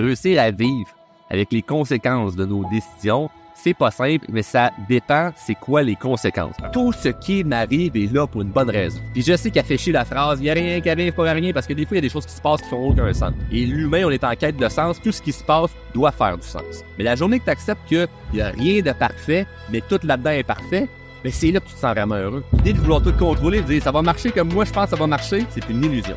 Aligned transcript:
réussir 0.00 0.40
à 0.40 0.50
vivre 0.50 0.88
avec 1.30 1.52
les 1.52 1.62
conséquences 1.62 2.34
de 2.34 2.44
nos 2.44 2.64
décisions, 2.68 3.30
c'est 3.62 3.74
pas 3.74 3.90
simple, 3.90 4.26
mais 4.30 4.42
ça 4.42 4.70
dépend 4.88 5.30
c'est 5.36 5.54
quoi 5.54 5.82
les 5.82 5.96
conséquences. 5.96 6.54
Tout 6.72 6.92
ce 6.92 7.08
qui 7.08 7.44
m'arrive 7.44 7.96
est 7.96 8.12
là 8.12 8.26
pour 8.26 8.42
une 8.42 8.48
bonne 8.48 8.70
raison. 8.70 8.98
Puis 9.12 9.22
je 9.22 9.36
sais 9.36 9.50
qu'à 9.50 9.62
chier 9.62 9.92
la 9.92 10.04
phrase, 10.04 10.40
il 10.40 10.46
y 10.46 10.50
a 10.50 10.54
rien 10.54 10.80
qui 10.80 10.88
arrive 10.88 11.12
pour 11.12 11.24
rien, 11.24 11.52
parce 11.52 11.66
que 11.66 11.74
des 11.74 11.84
fois, 11.84 11.96
il 11.96 11.98
y 11.98 11.98
a 11.98 12.02
des 12.02 12.08
choses 12.08 12.26
qui 12.26 12.32
se 12.32 12.40
passent 12.40 12.62
qui 12.62 12.68
font 12.68 12.88
aucun 12.88 13.12
sens. 13.12 13.32
Et 13.52 13.66
l'humain, 13.66 14.04
on 14.06 14.10
est 14.10 14.24
en 14.24 14.34
quête 14.34 14.56
de 14.56 14.68
sens, 14.68 15.00
tout 15.00 15.12
ce 15.12 15.20
qui 15.20 15.32
se 15.32 15.44
passe 15.44 15.70
doit 15.94 16.10
faire 16.10 16.38
du 16.38 16.46
sens. 16.46 16.84
Mais 16.96 17.04
la 17.04 17.16
journée 17.16 17.38
que 17.38 17.44
tu 17.44 17.50
acceptes 17.50 17.86
qu'il 17.86 18.08
n'y 18.32 18.40
a 18.40 18.48
rien 18.48 18.80
de 18.80 18.92
parfait, 18.92 19.46
mais 19.70 19.82
tout 19.86 20.00
là-dedans 20.02 20.30
est 20.30 20.42
parfait, 20.42 20.88
mais 21.22 21.30
c'est 21.30 21.50
là 21.50 21.60
que 21.60 21.66
tu 21.66 21.74
te 21.74 21.78
sens 21.80 21.92
vraiment 21.92 22.14
heureux. 22.14 22.42
L'idée 22.54 22.72
de 22.72 22.78
vouloir 22.78 23.02
tout 23.02 23.12
contrôler, 23.12 23.60
de 23.60 23.66
dire 23.66 23.82
ça 23.82 23.92
va 23.92 24.00
marcher 24.00 24.30
comme 24.30 24.52
moi 24.52 24.64
je 24.64 24.72
pense 24.72 24.84
que 24.84 24.90
ça 24.90 24.96
va 24.96 25.06
marcher, 25.06 25.44
c'est 25.50 25.68
une 25.68 25.84
illusion 25.84 26.16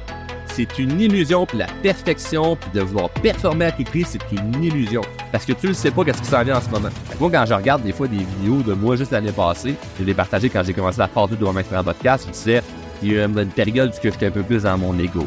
c'est 0.55 0.77
une 0.77 1.01
illusion, 1.01 1.47
puis 1.47 1.57
la 1.57 1.65
perfection, 1.81 2.55
puis 2.55 2.69
de 2.73 2.81
vouloir 2.81 3.09
performer 3.09 3.65
à 3.65 3.71
tes 3.71 3.83
prix, 3.83 4.05
c'est 4.07 4.21
une 4.31 4.63
illusion. 4.63 5.01
Parce 5.31 5.45
que 5.45 5.53
tu 5.53 5.67
ne 5.67 5.73
sais 5.73 5.89
pas 5.89 6.03
qu'est-ce 6.03 6.21
qui 6.21 6.27
s'en 6.27 6.43
vient 6.43 6.57
en 6.57 6.61
ce 6.61 6.69
moment. 6.69 6.89
Moi, 7.19 7.29
quand 7.31 7.45
je 7.47 7.53
regarde 7.53 7.81
des 7.81 7.91
fois 7.91 8.07
des 8.07 8.17
vidéos 8.17 8.61
de 8.61 8.73
moi 8.73 8.95
juste 8.95 9.11
l'année 9.11 9.31
passée, 9.31 9.73
je 9.99 10.03
les 10.03 10.13
partagé 10.13 10.49
quand 10.49 10.63
j'ai 10.63 10.73
commencé 10.73 11.01
à 11.01 11.07
faire 11.07 11.27
tout 11.27 11.35
de 11.35 11.43
mon 11.43 11.57
en 11.57 11.83
podcast, 11.83 12.25
je 12.27 12.31
disais, 12.31 12.61
il 13.01 13.13
y 13.13 13.19
a 13.19 13.25
une 13.25 13.47
période 13.47 13.89
où 13.89 13.99
j'étais 14.03 14.27
un 14.27 14.31
peu 14.31 14.43
plus 14.43 14.63
dans 14.63 14.77
mon 14.77 14.97
ego. 14.99 15.25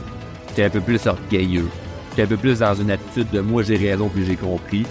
J'étais 0.49 0.65
un 0.65 0.71
peu 0.71 0.81
plus 0.81 1.05
orgueilleux. 1.07 1.69
J'étais 2.11 2.23
un 2.23 2.27
peu 2.27 2.37
plus 2.37 2.61
dans 2.61 2.75
une 2.75 2.91
attitude 2.93 3.29
de 3.31 3.41
moi 3.41 3.63
j'ai 3.63 3.77
raison 3.77 4.09
puis 4.09 4.25
j'ai 4.25 4.37
compris. 4.37 4.87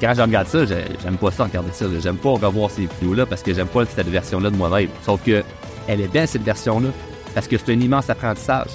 Quand 0.00 0.14
je 0.14 0.22
regarde 0.22 0.46
ça, 0.46 0.64
j'aime 0.64 1.16
pas 1.20 1.30
ça 1.30 1.44
regarder 1.44 1.72
ça. 1.72 1.86
J'aime 2.00 2.16
pas 2.16 2.30
revoir 2.30 2.70
ces 2.70 2.86
vidéos-là 2.86 3.26
parce 3.26 3.42
que 3.42 3.52
j'aime 3.52 3.66
pas 3.66 3.84
cette 3.84 4.08
version-là 4.08 4.48
de 4.48 4.56
moi-même. 4.56 4.88
Sauf 5.04 5.22
que 5.22 5.42
elle 5.88 6.00
est 6.00 6.08
bien 6.08 6.24
cette 6.24 6.42
version-là 6.42 6.88
parce 7.34 7.48
que 7.48 7.58
c'est 7.58 7.72
un 7.72 7.80
immense 7.80 8.08
apprentissage. 8.08 8.70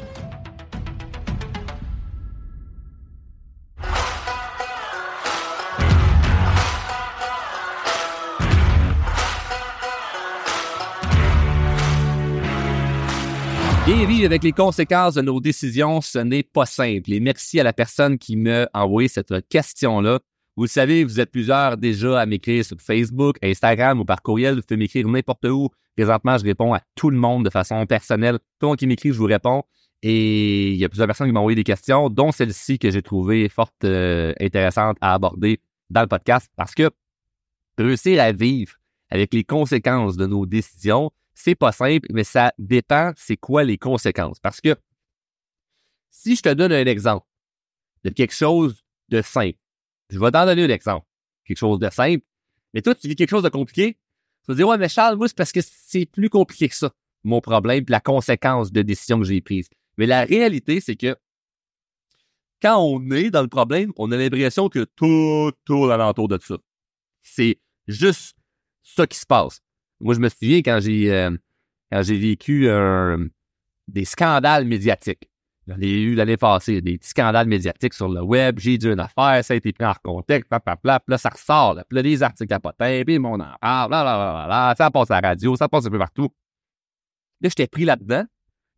Vivre 14.05 14.25
avec 14.25 14.43
les 14.43 14.51
conséquences 14.51 15.15
de 15.15 15.21
nos 15.21 15.39
décisions, 15.39 15.99
ce 15.99 16.19
n'est 16.19 16.43
pas 16.43 16.65
simple. 16.65 17.11
Et 17.11 17.19
merci 17.19 17.59
à 17.59 17.63
la 17.63 17.73
personne 17.73 18.17
qui 18.17 18.35
m'a 18.35 18.67
envoyé 18.73 19.07
cette 19.07 19.47
question-là. 19.49 20.19
Vous 20.55 20.63
le 20.63 20.69
savez, 20.69 21.03
vous 21.03 21.19
êtes 21.19 21.31
plusieurs 21.31 21.75
déjà 21.77 22.21
à 22.21 22.25
m'écrire 22.25 22.63
sur 22.63 22.77
Facebook, 22.79 23.37
Instagram 23.41 23.99
ou 23.99 24.05
par 24.05 24.21
courriel. 24.21 24.55
Vous 24.55 24.61
pouvez 24.61 24.77
m'écrire 24.77 25.07
n'importe 25.07 25.45
où. 25.45 25.69
Présentement, 25.95 26.37
je 26.37 26.43
réponds 26.43 26.73
à 26.73 26.81
tout 26.93 27.09
le 27.09 27.17
monde 27.17 27.45
de 27.45 27.49
façon 27.49 27.83
personnelle. 27.85 28.37
Tout 28.37 28.65
le 28.65 28.67
monde 28.67 28.77
qui 28.77 28.87
m'écrit, 28.87 29.09
je 29.09 29.17
vous 29.17 29.25
réponds. 29.25 29.63
Et 30.03 30.71
il 30.71 30.77
y 30.77 30.85
a 30.85 30.89
plusieurs 30.89 31.07
personnes 31.07 31.27
qui 31.27 31.33
m'ont 31.33 31.39
envoyé 31.39 31.55
des 31.55 31.63
questions, 31.63 32.09
dont 32.09 32.31
celle-ci 32.31 32.77
que 32.77 32.91
j'ai 32.91 33.01
trouvée 33.01 33.49
fort 33.49 33.71
euh, 33.83 34.33
intéressante 34.39 34.97
à 35.01 35.13
aborder 35.13 35.59
dans 35.89 36.01
le 36.01 36.07
podcast 36.07 36.49
parce 36.55 36.75
que 36.75 36.91
réussir 37.77 38.21
à 38.21 38.31
vivre 38.31 38.73
avec 39.09 39.33
les 39.33 39.43
conséquences 39.43 40.15
de 40.15 40.27
nos 40.27 40.45
décisions, 40.45 41.11
c'est 41.35 41.55
pas 41.55 41.71
simple, 41.71 42.07
mais 42.11 42.23
ça 42.23 42.53
dépend 42.57 43.11
c'est 43.17 43.37
quoi 43.37 43.63
les 43.63 43.77
conséquences. 43.77 44.39
Parce 44.39 44.61
que 44.61 44.75
si 46.09 46.35
je 46.35 46.41
te 46.41 46.49
donne 46.49 46.71
un 46.71 46.85
exemple 46.85 47.27
de 48.03 48.09
quelque 48.09 48.33
chose 48.33 48.83
de 49.09 49.21
simple, 49.21 49.59
je 50.09 50.17
vais 50.17 50.31
t'en 50.31 50.45
donner 50.45 50.63
un 50.63 50.69
exemple. 50.69 51.05
Quelque 51.43 51.57
chose 51.57 51.77
de 51.77 51.89
simple, 51.89 52.23
mais 52.73 52.81
toi, 52.81 52.95
tu 52.95 53.07
vis 53.07 53.15
quelque 53.15 53.29
chose 53.29 53.43
de 53.43 53.49
compliqué, 53.49 53.93
tu 54.43 54.51
vas 54.51 54.55
dire, 54.55 54.67
ouais, 54.67 54.77
mais 54.77 54.89
Charles, 54.89 55.17
moi, 55.17 55.27
c'est 55.27 55.37
parce 55.37 55.51
que 55.51 55.61
c'est 55.61 56.05
plus 56.05 56.29
compliqué 56.29 56.69
que 56.69 56.75
ça, 56.75 56.91
mon 57.23 57.41
problème, 57.41 57.85
puis 57.85 57.91
la 57.91 57.99
conséquence 57.99 58.71
de 58.71 58.81
décision 58.81 59.19
que 59.19 59.25
j'ai 59.25 59.41
prise. 59.41 59.69
Mais 59.97 60.05
la 60.05 60.23
réalité, 60.25 60.79
c'est 60.79 60.95
que 60.95 61.15
quand 62.61 62.77
on 62.79 63.11
est 63.11 63.29
dans 63.29 63.41
le 63.41 63.47
problème, 63.47 63.91
on 63.97 64.11
a 64.11 64.17
l'impression 64.17 64.69
que 64.69 64.85
tout 64.95 65.51
tourne 65.65 65.91
alentour 65.91 66.27
de 66.27 66.39
ça. 66.41 66.57
C'est 67.21 67.59
juste 67.87 68.35
ça 68.83 69.05
qui 69.05 69.17
se 69.17 69.25
passe. 69.25 69.61
Moi, 69.99 70.13
je 70.15 70.19
me 70.19 70.29
souviens 70.29 70.59
quand 70.59 70.79
j'ai 70.81 71.11
euh, 71.13 71.31
quand 71.91 72.01
j'ai 72.03 72.17
vécu 72.17 72.67
des 73.87 74.05
scandales 74.05 74.65
médiatiques. 74.65 75.29
J'en 75.67 75.79
ai 75.81 75.89
eu 75.89 76.13
l'année 76.13 76.37
passée, 76.37 76.79
des 76.81 76.97
petits 76.99 77.09
scandales 77.09 77.47
médiatiques 77.47 77.95
sur 77.95 78.07
le 78.07 78.21
web. 78.21 78.59
J'ai 78.59 78.77
dit 78.77 78.87
une 78.87 78.99
affaire, 78.99 79.43
ça 79.43 79.55
a 79.55 79.57
été 79.57 79.73
pris 79.73 79.85
en 79.85 79.95
contexte, 80.03 80.47
pap, 80.47 80.63
pap, 80.63 81.03
là, 81.07 81.17
ça 81.17 81.29
ressort. 81.29 81.73
Là, 81.73 81.83
puis 81.89 81.95
là, 81.95 82.03
des 82.03 82.21
articles 82.21 82.53
à 82.53 82.59
potin, 82.59 83.01
puis 83.03 83.17
mon 83.17 83.39
en 83.39 83.55
parle, 83.59 83.89
là, 83.89 84.75
ça 84.77 84.91
passe 84.91 85.09
à 85.09 85.21
la 85.21 85.29
radio, 85.29 85.55
ça 85.55 85.67
passe 85.67 85.87
un 85.87 85.89
peu 85.89 85.97
partout. 85.97 86.29
Là, 87.41 87.49
j'étais 87.49 87.67
pris 87.67 87.83
là-dedans. 87.83 88.25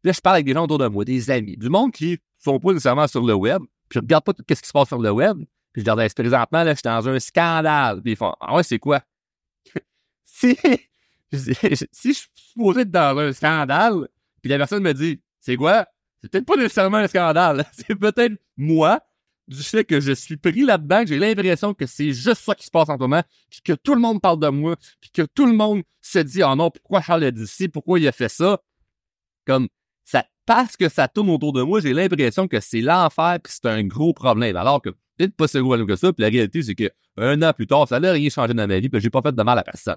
Là, 0.03 0.11
je 0.13 0.21
parle 0.21 0.37
avec 0.37 0.45
des 0.45 0.53
gens 0.53 0.63
autour 0.63 0.77
de 0.77 0.87
moi, 0.87 1.03
des 1.03 1.29
amis, 1.29 1.57
du 1.57 1.69
monde 1.69 1.91
qui 1.91 2.19
sont 2.37 2.57
pas 2.59 2.69
nécessairement 2.69 3.07
sur 3.07 3.25
le 3.25 3.33
web, 3.33 3.61
puis 3.89 3.95
je 3.95 3.99
regarde 3.99 4.23
pas 4.23 4.33
tout 4.33 4.43
ce 4.47 4.61
qui 4.61 4.67
se 4.67 4.73
passe 4.73 4.87
sur 4.87 4.99
le 4.99 5.11
web, 5.11 5.37
puis 5.73 5.81
je 5.81 5.85
leur 5.85 5.97
dis, 5.97 6.07
présentement, 6.15 6.63
là, 6.63 6.71
je 6.71 6.75
suis 6.75 6.83
dans 6.83 7.09
un 7.09 7.19
scandale. 7.19 8.01
Puis 8.01 8.13
ils 8.13 8.15
font, 8.15 8.33
ah 8.39 8.55
ouais, 8.55 8.63
c'est 8.63 8.79
quoi? 8.79 9.01
c'est 10.23 10.57
si 11.33 12.13
je 12.13 12.13
suis 12.13 12.29
supposé 12.33 12.81
être 12.81 12.91
dans 12.91 13.17
un 13.17 13.33
scandale, 13.33 14.07
puis 14.41 14.49
la 14.49 14.57
personne 14.57 14.83
me 14.83 14.93
dit, 14.93 15.21
c'est 15.39 15.55
quoi? 15.55 15.87
C'est 16.21 16.31
peut-être 16.31 16.45
pas 16.45 16.55
nécessairement 16.55 16.97
un 16.97 17.07
scandale. 17.07 17.65
C'est 17.73 17.95
peut-être 17.95 18.33
moi, 18.57 19.01
du 19.47 19.61
fait 19.61 19.85
que 19.85 19.99
je 19.99 20.11
suis 20.11 20.37
pris 20.37 20.63
là-dedans, 20.63 21.01
que 21.01 21.07
j'ai 21.07 21.19
l'impression 21.19 21.73
que 21.73 21.85
c'est 21.85 22.11
juste 22.11 22.41
ça 22.41 22.53
qui 22.53 22.65
se 22.65 22.71
passe 22.71 22.89
en 22.89 22.95
ce 22.95 22.99
moment, 22.99 23.23
puis 23.49 23.61
que 23.63 23.73
tout 23.73 23.93
le 23.93 24.01
monde 24.01 24.21
parle 24.21 24.39
de 24.39 24.49
moi, 24.49 24.75
puis 24.99 25.09
que 25.11 25.21
tout 25.21 25.45
le 25.45 25.53
monde 25.53 25.83
se 26.01 26.19
dit, 26.19 26.43
oh 26.43 26.55
non, 26.55 26.69
pourquoi 26.69 27.01
Charles 27.01 27.23
a 27.23 27.31
dit 27.31 27.47
ci, 27.47 27.69
pourquoi 27.69 27.99
il 27.99 28.07
a 28.07 28.11
fait 28.11 28.29
ça? 28.29 28.59
Comme, 29.45 29.69
ça, 30.03 30.25
parce 30.45 30.75
que 30.75 30.89
ça 30.89 31.07
tourne 31.07 31.29
autour 31.29 31.53
de 31.53 31.61
moi, 31.61 31.79
j'ai 31.79 31.93
l'impression 31.93 32.47
que 32.47 32.59
c'est 32.59 32.81
l'enfer, 32.81 33.39
puis 33.41 33.53
c'est 33.53 33.67
un 33.67 33.83
gros 33.83 34.13
problème. 34.13 34.57
Alors 34.57 34.81
que, 34.81 34.89
peut-être 34.89 35.35
pas 35.35 35.47
si 35.47 35.59
gros 35.59 35.85
que 35.85 35.95
ça, 35.95 36.11
puis 36.11 36.23
la 36.23 36.29
réalité, 36.29 36.61
c'est 36.61 36.75
que 36.75 36.91
un 37.15 37.41
an 37.41 37.53
plus 37.53 37.67
tard, 37.67 37.87
ça 37.87 37.99
n'a 37.99 38.11
rien 38.11 38.29
changé 38.29 38.53
dans 38.53 38.67
ma 38.67 38.79
vie, 38.79 38.89
puis 38.89 38.99
j'ai 38.99 39.09
pas 39.09 39.21
fait 39.21 39.33
de 39.33 39.43
mal 39.43 39.57
à 39.57 39.63
personne. 39.63 39.95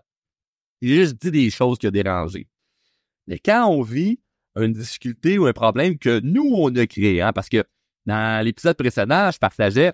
J'ai 0.81 0.97
juste 0.97 1.21
dit 1.21 1.31
des 1.31 1.51
choses 1.51 1.79
qui 1.79 1.87
ont 1.87 1.91
dérangé. 1.91 2.49
Mais 3.27 3.39
quand 3.39 3.67
on 3.67 3.83
vit 3.83 4.21
une 4.57 4.73
difficulté 4.73 5.39
ou 5.39 5.47
un 5.47 5.53
problème 5.53 5.99
que 5.99 6.21
nous, 6.21 6.53
on 6.55 6.75
a 6.77 6.87
créé, 6.87 7.23
hein, 7.23 7.33
parce 7.33 7.49
que 7.49 7.65
dans 8.07 8.45
l'épisode 8.45 8.77
précédent, 8.77 9.31
je 9.31 9.39
partageais 9.39 9.93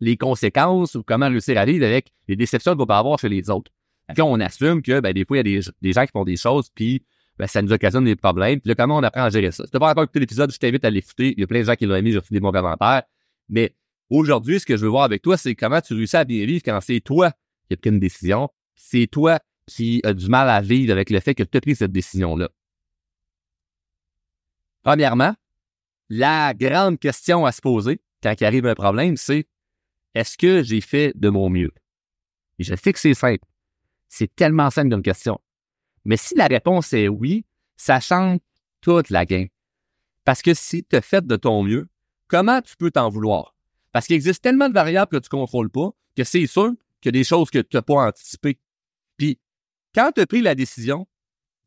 les 0.00 0.16
conséquences 0.16 0.94
ou 0.94 1.02
comment 1.02 1.28
réussir 1.28 1.58
à 1.58 1.64
vivre 1.64 1.84
avec 1.84 2.12
les 2.28 2.36
déceptions 2.36 2.76
qu'on 2.76 2.86
peut 2.86 2.92
avoir 2.92 3.18
chez 3.18 3.28
les 3.28 3.50
autres. 3.50 3.70
Puis 4.14 4.22
on 4.22 4.40
assume 4.40 4.82
que 4.82 5.00
ben, 5.00 5.12
des 5.12 5.24
fois, 5.24 5.38
il 5.38 5.48
y 5.48 5.58
a 5.58 5.62
des, 5.80 5.92
gens 5.92 6.04
qui 6.04 6.12
font 6.12 6.24
des 6.24 6.36
choses, 6.36 6.68
puis 6.74 7.02
ben, 7.38 7.46
ça 7.46 7.62
nous 7.62 7.72
occasionne 7.72 8.04
des 8.04 8.16
problèmes. 8.16 8.60
Puis 8.60 8.68
là, 8.68 8.74
comment 8.74 8.96
on 8.96 9.02
apprend 9.02 9.24
à 9.24 9.30
gérer 9.30 9.50
ça? 9.50 9.64
Si 9.64 9.70
pas 9.70 9.90
encore 9.90 10.04
écouté 10.04 10.20
l'épisode, 10.20 10.52
je 10.52 10.58
t'invite 10.58 10.84
à 10.84 10.90
l'écouter. 10.90 11.34
Il 11.36 11.40
y 11.40 11.44
a 11.44 11.46
plein 11.46 11.60
de 11.60 11.64
gens 11.64 11.74
qui 11.74 11.86
l'ont 11.86 11.96
aimé, 11.96 12.10
j'ai 12.10 12.18
reçu 12.18 12.32
des 12.32 12.40
bons 12.40 12.52
commentaires. 12.52 13.02
Mais 13.48 13.74
aujourd'hui, 14.08 14.60
ce 14.60 14.66
que 14.66 14.76
je 14.76 14.82
veux 14.82 14.88
voir 14.88 15.04
avec 15.04 15.22
toi, 15.22 15.36
c'est 15.36 15.54
comment 15.54 15.80
tu 15.80 15.94
réussis 15.94 16.16
à 16.16 16.24
bien 16.24 16.44
vivre 16.44 16.62
quand 16.64 16.78
c'est 16.80 17.00
toi 17.00 17.32
qui 17.68 17.74
as 17.74 17.76
pris 17.76 17.90
une 17.90 18.00
décision. 18.00 18.48
C'est 18.74 19.06
toi 19.06 19.38
qui 19.70 20.00
a 20.04 20.12
du 20.12 20.28
mal 20.28 20.50
à 20.50 20.60
vivre 20.60 20.92
avec 20.92 21.10
le 21.10 21.20
fait 21.20 21.34
que 21.34 21.44
tu 21.44 21.56
as 21.56 21.60
pris 21.60 21.76
cette 21.76 21.92
décision-là? 21.92 22.50
Premièrement, 24.82 25.34
la 26.08 26.54
grande 26.54 26.98
question 26.98 27.46
à 27.46 27.52
se 27.52 27.60
poser 27.60 28.00
quand 28.20 28.34
il 28.40 28.44
arrive 28.44 28.66
un 28.66 28.74
problème, 28.74 29.16
c'est 29.16 29.46
est-ce 30.14 30.36
que 30.36 30.64
j'ai 30.64 30.80
fait 30.80 31.12
de 31.14 31.28
mon 31.28 31.48
mieux? 31.48 31.70
Et 32.58 32.64
je 32.64 32.74
sais 32.74 32.92
que 32.92 32.98
c'est 32.98 33.14
simple. 33.14 33.44
C'est 34.08 34.34
tellement 34.34 34.70
simple 34.70 34.90
d'une 34.90 35.02
question. 35.02 35.40
Mais 36.04 36.16
si 36.16 36.34
la 36.34 36.48
réponse 36.48 36.92
est 36.92 37.06
oui, 37.06 37.44
ça 37.76 38.00
change 38.00 38.38
toute 38.80 39.08
la 39.10 39.24
game. 39.24 39.48
Parce 40.24 40.42
que 40.42 40.52
si 40.52 40.82
tu 40.82 40.96
as 40.96 41.00
fait 41.00 41.24
de 41.24 41.36
ton 41.36 41.62
mieux, 41.62 41.88
comment 42.26 42.60
tu 42.60 42.76
peux 42.76 42.90
t'en 42.90 43.08
vouloir? 43.08 43.54
Parce 43.92 44.06
qu'il 44.06 44.16
existe 44.16 44.42
tellement 44.42 44.68
de 44.68 44.74
variables 44.74 45.10
que 45.10 45.18
tu 45.18 45.28
ne 45.32 45.40
contrôles 45.40 45.70
pas 45.70 45.90
que 46.16 46.24
c'est 46.24 46.46
sûr 46.46 46.72
qu'il 47.00 47.14
y 47.14 47.16
a 47.16 47.20
des 47.20 47.24
choses 47.24 47.50
que 47.50 47.60
tu 47.60 47.76
n'as 47.76 47.82
pas 47.82 48.08
anticipées. 48.08 48.58
Puis 49.16 49.38
quand 49.94 50.12
tu 50.14 50.20
as 50.20 50.26
pris 50.26 50.40
la 50.40 50.54
décision 50.54 51.06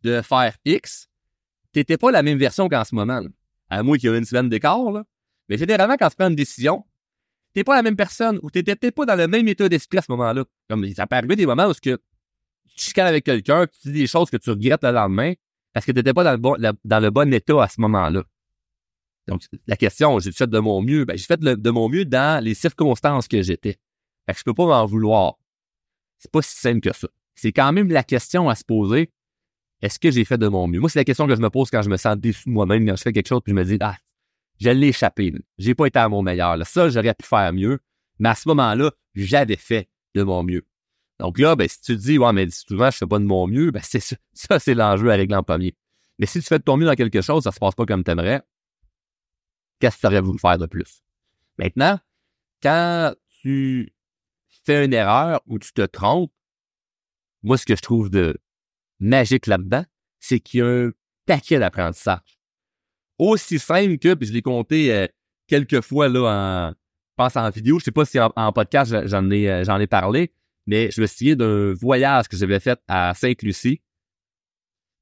de 0.01 0.22
faire 0.22 0.56
X, 0.66 1.07
tu 1.73 1.79
n'étais 1.79 1.97
pas 1.97 2.11
la 2.11 2.23
même 2.23 2.38
version 2.38 2.69
qu'en 2.69 2.84
ce 2.84 2.94
moment. 2.95 3.22
À 3.69 3.84
moins 3.84 3.97
qu'il 3.97 4.09
y 4.09 4.13
ait 4.13 4.17
une 4.17 4.25
semaine 4.25 4.50
d'écart, 4.50 4.91
là. 4.91 5.03
Mais 5.50 5.57
généralement, 5.57 5.97
quand 5.97 6.09
tu 6.09 6.16
prends 6.16 6.29
une 6.29 6.35
décision, 6.35 6.85
tu 7.53 7.59
n'es 7.59 7.63
pas 7.63 7.75
la 7.75 7.84
même 7.84 7.95
personne 7.95 8.39
ou 8.41 8.50
tu 8.50 8.59
n'étais 8.59 8.75
peut-être 8.75 8.96
pas 8.96 9.05
dans 9.05 9.16
le 9.16 9.28
même 9.28 9.47
état 9.47 9.67
d'esprit 9.67 9.97
à 9.97 10.02
ce 10.02 10.11
moment-là. 10.11 10.46
Comme 10.70 10.87
ça 10.93 11.05
peut 11.05 11.16
arriver 11.16 11.35
des 11.35 11.46
moments 11.46 11.67
où 11.67 11.73
que 11.73 11.96
tu 11.96 11.99
chicanes 12.75 13.08
avec 13.08 13.25
quelqu'un, 13.25 13.67
tu 13.67 13.91
dis 13.91 13.99
des 13.99 14.08
choses 14.08 14.29
que 14.29 14.37
tu 14.37 14.49
regrettes 14.49 14.84
le 14.84 14.91
lendemain 14.91 15.34
parce 15.73 15.85
que 15.85 15.91
tu 15.91 15.97
n'étais 15.97 16.14
pas 16.14 16.23
dans 16.23 16.31
le, 16.31 17.09
bon, 17.09 17.34
état 17.34 17.64
à 17.64 17.67
ce 17.67 17.81
moment-là. 17.81 18.23
Donc, 19.28 19.41
la 19.67 19.75
question, 19.75 20.20
j'ai 20.20 20.31
fait 20.31 20.49
de 20.49 20.59
mon 20.59 20.81
mieux. 20.81 21.05
Ben, 21.05 21.17
j'ai 21.17 21.25
fait 21.25 21.40
de, 21.40 21.70
mon 21.70 21.90
mieux 21.90 22.05
dans 22.05 22.43
les 22.43 22.53
circonstances 22.53 23.28
que 23.28 23.41
j'étais. 23.41 23.78
Fait 24.25 24.34
que 24.34 24.40
je 24.40 24.43
peux 24.43 24.53
pas 24.53 24.66
m'en 24.66 24.85
vouloir. 24.85 25.35
C'est 26.20 26.31
pas 26.31 26.41
si 26.41 26.55
simple 26.55 26.81
que 26.81 26.96
ça 26.96 27.08
c'est 27.35 27.52
quand 27.52 27.72
même 27.72 27.90
la 27.90 28.03
question 28.03 28.50
à 28.50 28.56
se 28.56 28.64
poser. 28.64 29.12
Est-ce 29.82 30.00
que 30.00 30.12
j'ai 30.12 30.24
fait 30.24 30.38
de 30.38 30.47
mon 30.47 30.68
mieux? 30.68 30.80
Moi, 30.80 30.90
c'est 30.90 31.00
la 31.00 31.06
question 31.06 31.28
que 31.28 31.35
je 31.35 31.41
me 31.41 31.50
pose 31.50 31.70
quand 31.70 31.82
je 31.82 31.90
me 31.90 31.97
sens 31.97 32.18
déçu 32.18 32.47
de 32.47 32.53
moi-même, 32.53 32.85
quand 32.85 32.96
je 32.96 33.02
fais 33.02 33.12
quelque 33.12 33.28
chose, 33.28 33.41
puis 33.44 33.52
je 33.52 33.56
me 33.56 33.64
dis, 33.66 33.78
ah, 33.82 33.97
je 34.59 34.70
l'ai 34.70 34.90
échappé. 34.90 35.34
J'ai 35.58 35.76
pas 35.76 35.88
été 35.88 36.00
à 36.00 36.08
mon 36.08 36.22
meilleur. 36.22 36.58
Ça, 36.66 36.90
j'aurais 36.90 37.14
pu 37.14 37.26
faire 37.26 37.52
mieux. 37.52 37.80
Mais 38.20 38.30
à 38.30 38.35
ce 38.35 38.47
moment-là, 38.47 38.91
j'avais 39.16 39.58
fait 39.58 39.90
de 40.16 40.24
mon 40.24 40.44
mieux. 40.44 40.66
Donc 41.20 41.40
là, 41.40 41.56
ben, 41.56 41.68
si 41.68 41.82
tu 41.82 41.96
te 41.97 42.02
dis, 42.02 42.18
ouais, 42.18 42.34
mais 42.34 42.50
souvent, 42.50 42.91
je 42.91 42.97
fais 42.97 43.08
pas 43.08 43.20
de 43.20 43.26
mon 43.26 43.47
mieux, 43.47 43.72
ben, 43.72 43.82
c'est 43.84 44.00
ça. 44.00 44.16
Ça, 44.34 44.59
c'est 44.59 44.74
l'enjeu 44.74 45.12
à 45.12 45.16
régler 45.16 45.35
en 45.35 45.44
premier. 45.44 45.76
Mais 46.20 46.26
si 46.26 46.40
tu 46.40 46.46
fais 46.46 46.59
de 46.59 46.64
ton 46.64 46.78
mieux 46.78 46.85
dans 46.85 46.96
quelque 46.96 47.22
chose, 47.22 47.44
ça 47.44 47.52
se 47.52 47.59
passe 47.59 47.76
pas 47.76 47.85
comme 47.85 48.03
tu 48.03 48.12
qu'est-ce 49.80 49.96
que 49.97 50.02
tu 50.02 50.08
aurais 50.08 50.22
voulu 50.22 50.40
faire 50.40 50.58
de 50.58 50.66
plus? 50.66 51.03
Maintenant, 51.58 52.00
quand 52.62 53.14
tu 53.41 53.94
fais 54.66 54.85
une 54.85 54.94
erreur 54.94 55.41
ou 55.46 55.59
tu 55.59 55.74
te 55.74 55.82
trompes, 55.82 56.32
moi, 57.43 57.57
ce 57.57 57.66
que 57.66 57.75
je 57.75 57.81
trouve 57.81 58.09
de 58.09 58.37
magique 58.99 59.47
là-dedans, 59.47 59.85
c'est 60.19 60.40
qu'il 60.40 60.59
y 60.59 60.63
a 60.63 60.67
un 60.67 60.91
paquet 61.25 61.59
d'apprentissage. 61.59 62.40
Aussi 63.19 63.59
simple 63.59 63.97
que, 63.97 64.13
puis 64.13 64.28
je 64.28 64.34
l'ai 64.34 64.41
compté 64.41 64.93
euh, 64.93 65.07
quelques 65.47 65.81
fois 65.81 66.09
là 66.09 66.72
en, 66.72 66.73
pense 67.16 67.35
en 67.35 67.49
vidéo, 67.49 67.79
je 67.79 67.85
sais 67.85 67.91
pas 67.91 68.05
si 68.05 68.19
en, 68.19 68.51
podcast 68.51 69.07
j'en 69.07 69.29
ai 69.29 69.49
euh, 69.49 69.63
j'en 69.63 69.79
ai 69.79 69.87
parlé, 69.87 70.34
mais 70.66 70.90
je 70.91 71.01
me 71.01 71.07
souviens 71.07 71.35
d'un 71.35 71.73
voyage 71.73 72.28
que 72.28 72.37
j'avais 72.37 72.59
fait 72.59 72.79
à 72.87 73.13
Sainte-Lucie. 73.13 73.81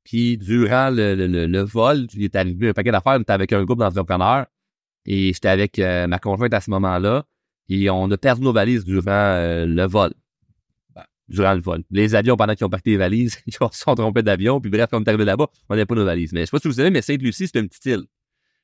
Puis 0.04 0.38
durant 0.38 0.90
le, 0.90 1.16
le, 1.16 1.62
vol, 1.62 2.08
il 2.14 2.24
est 2.24 2.36
arrivé 2.36 2.70
un 2.70 2.74
paquet 2.74 2.92
d'affaires, 2.92 3.18
on 3.18 3.22
était 3.22 3.34
avec 3.34 3.54
un 3.54 3.64
groupe 3.64 3.80
d'entrepreneurs 3.80 4.48
et 5.06 5.34
j'étais 5.34 5.50
avec 5.50 5.80
euh, 5.80 6.08
ma 6.08 6.20
conjointe 6.20 6.54
à 6.54 6.60
ce 6.62 6.70
moment-là 6.72 7.26
et 7.70 7.90
on 7.90 8.10
a 8.10 8.18
perdu 8.18 8.42
nos 8.42 8.54
valises 8.54 8.84
durant 8.84 9.12
euh, 9.12 9.66
le 9.66 9.86
vol. 9.86 10.12
Durant 11.32 11.54
le 11.54 11.62
vol. 11.62 11.84
Les 11.92 12.14
avions, 12.14 12.36
pendant 12.36 12.54
qu'ils 12.56 12.66
ont 12.66 12.70
parti 12.70 12.92
les 12.92 12.98
valises, 12.98 13.40
ils 13.48 13.54
sont 13.54 13.96
trompés 13.96 14.24
d'avion, 14.24 14.60
puis 14.60 14.70
bref, 14.70 14.88
quand 14.92 15.02
on 15.08 15.18
là-bas, 15.18 15.48
on 15.70 15.74
n'avait 15.74 15.86
pas 15.86 15.96
nos 15.96 16.06
valises. 16.06 16.34
Mais 16.34 16.42
je 16.42 16.46
sais 16.46 16.52
pas 16.52 16.60
si 16.60 16.68
vous 16.68 16.74
savez, 16.74 16.90
mais 16.90 17.02
Sainte-Lucie, 17.02 17.48
c'est 17.48 17.60
une 17.60 17.70
petite 17.70 17.86
île. 17.86 18.04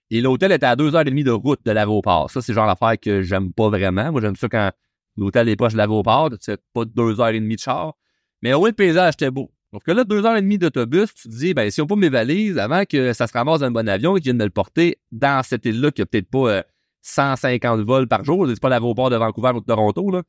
Et 0.10 0.22
l'hôtel 0.22 0.52
était 0.52 0.66
à 0.66 0.76
deux 0.76 0.96
heures 0.96 1.02
et 1.02 1.06
demie 1.06 1.24
de 1.24 1.32
route 1.32 1.60
de 1.66 1.72
l'aéroport. 1.72 2.30
Ça, 2.30 2.42
c'est 2.42 2.54
genre 2.54 2.66
l'affaire 2.66 2.98
que 3.00 3.22
j'aime 3.22 3.52
pas 3.52 3.70
vraiment. 3.70 4.12
Moi, 4.12 4.22
j'aime 4.22 4.36
ça 4.36 4.48
quand 4.48 4.72
l'hôtel 5.18 5.50
est 5.50 5.56
proche 5.56 5.74
de 5.74 5.78
l'aéroport, 5.78 6.30
c'est 6.40 6.62
pas 6.74 6.86
deux 6.86 7.20
heures 7.20 7.30
et 7.30 7.40
demie 7.40 7.56
de 7.56 7.62
char. 7.62 7.94
Mais 8.42 8.54
au 8.54 8.60
moins, 8.60 8.70
le 8.70 8.76
paysage 8.76 9.16
était 9.16 9.32
beau. 9.32 9.52
Donc 9.74 9.86
là, 9.88 10.04
deux 10.06 10.26
heures 10.26 10.38
et 10.38 10.42
demie 10.42 10.58
d'autobus, 10.58 11.14
tu 11.14 11.28
te 11.28 11.36
dis, 11.36 11.54
ben, 11.54 11.70
si 11.70 11.82
on 11.82 11.88
pas 11.88 11.96
mes 11.98 12.10
valises, 12.10 12.58
avant 12.58 12.86
que 12.86 13.12
ça 13.12 13.28
se 13.28 13.34
ramasse 13.34 13.60
dans 13.60 13.66
un 13.66 13.72
bon 13.72 13.88
avion 13.90 14.16
et 14.16 14.22
qu'ils 14.22 14.32
viennent 14.32 14.38
me 14.38 14.46
le 14.46 14.50
porter 14.50 14.98
dans 15.12 15.44
cette 15.44 15.66
île-là 15.66 15.92
qui 15.92 16.02
a 16.02 16.06
peut-être 16.06 16.30
pas 16.30 16.64
150 17.02 17.80
euh, 17.80 17.84
vols 17.84 18.08
par 18.08 18.24
jour, 18.24 18.48
c'est 18.48 18.62
pas 18.62 18.70
l'aéroport 18.70 19.10
de 19.10 19.18
Vancouver 19.18 19.52
ou 19.56 19.60
de 19.60 19.66
Toronto, 19.66 20.10
là, 20.10 20.22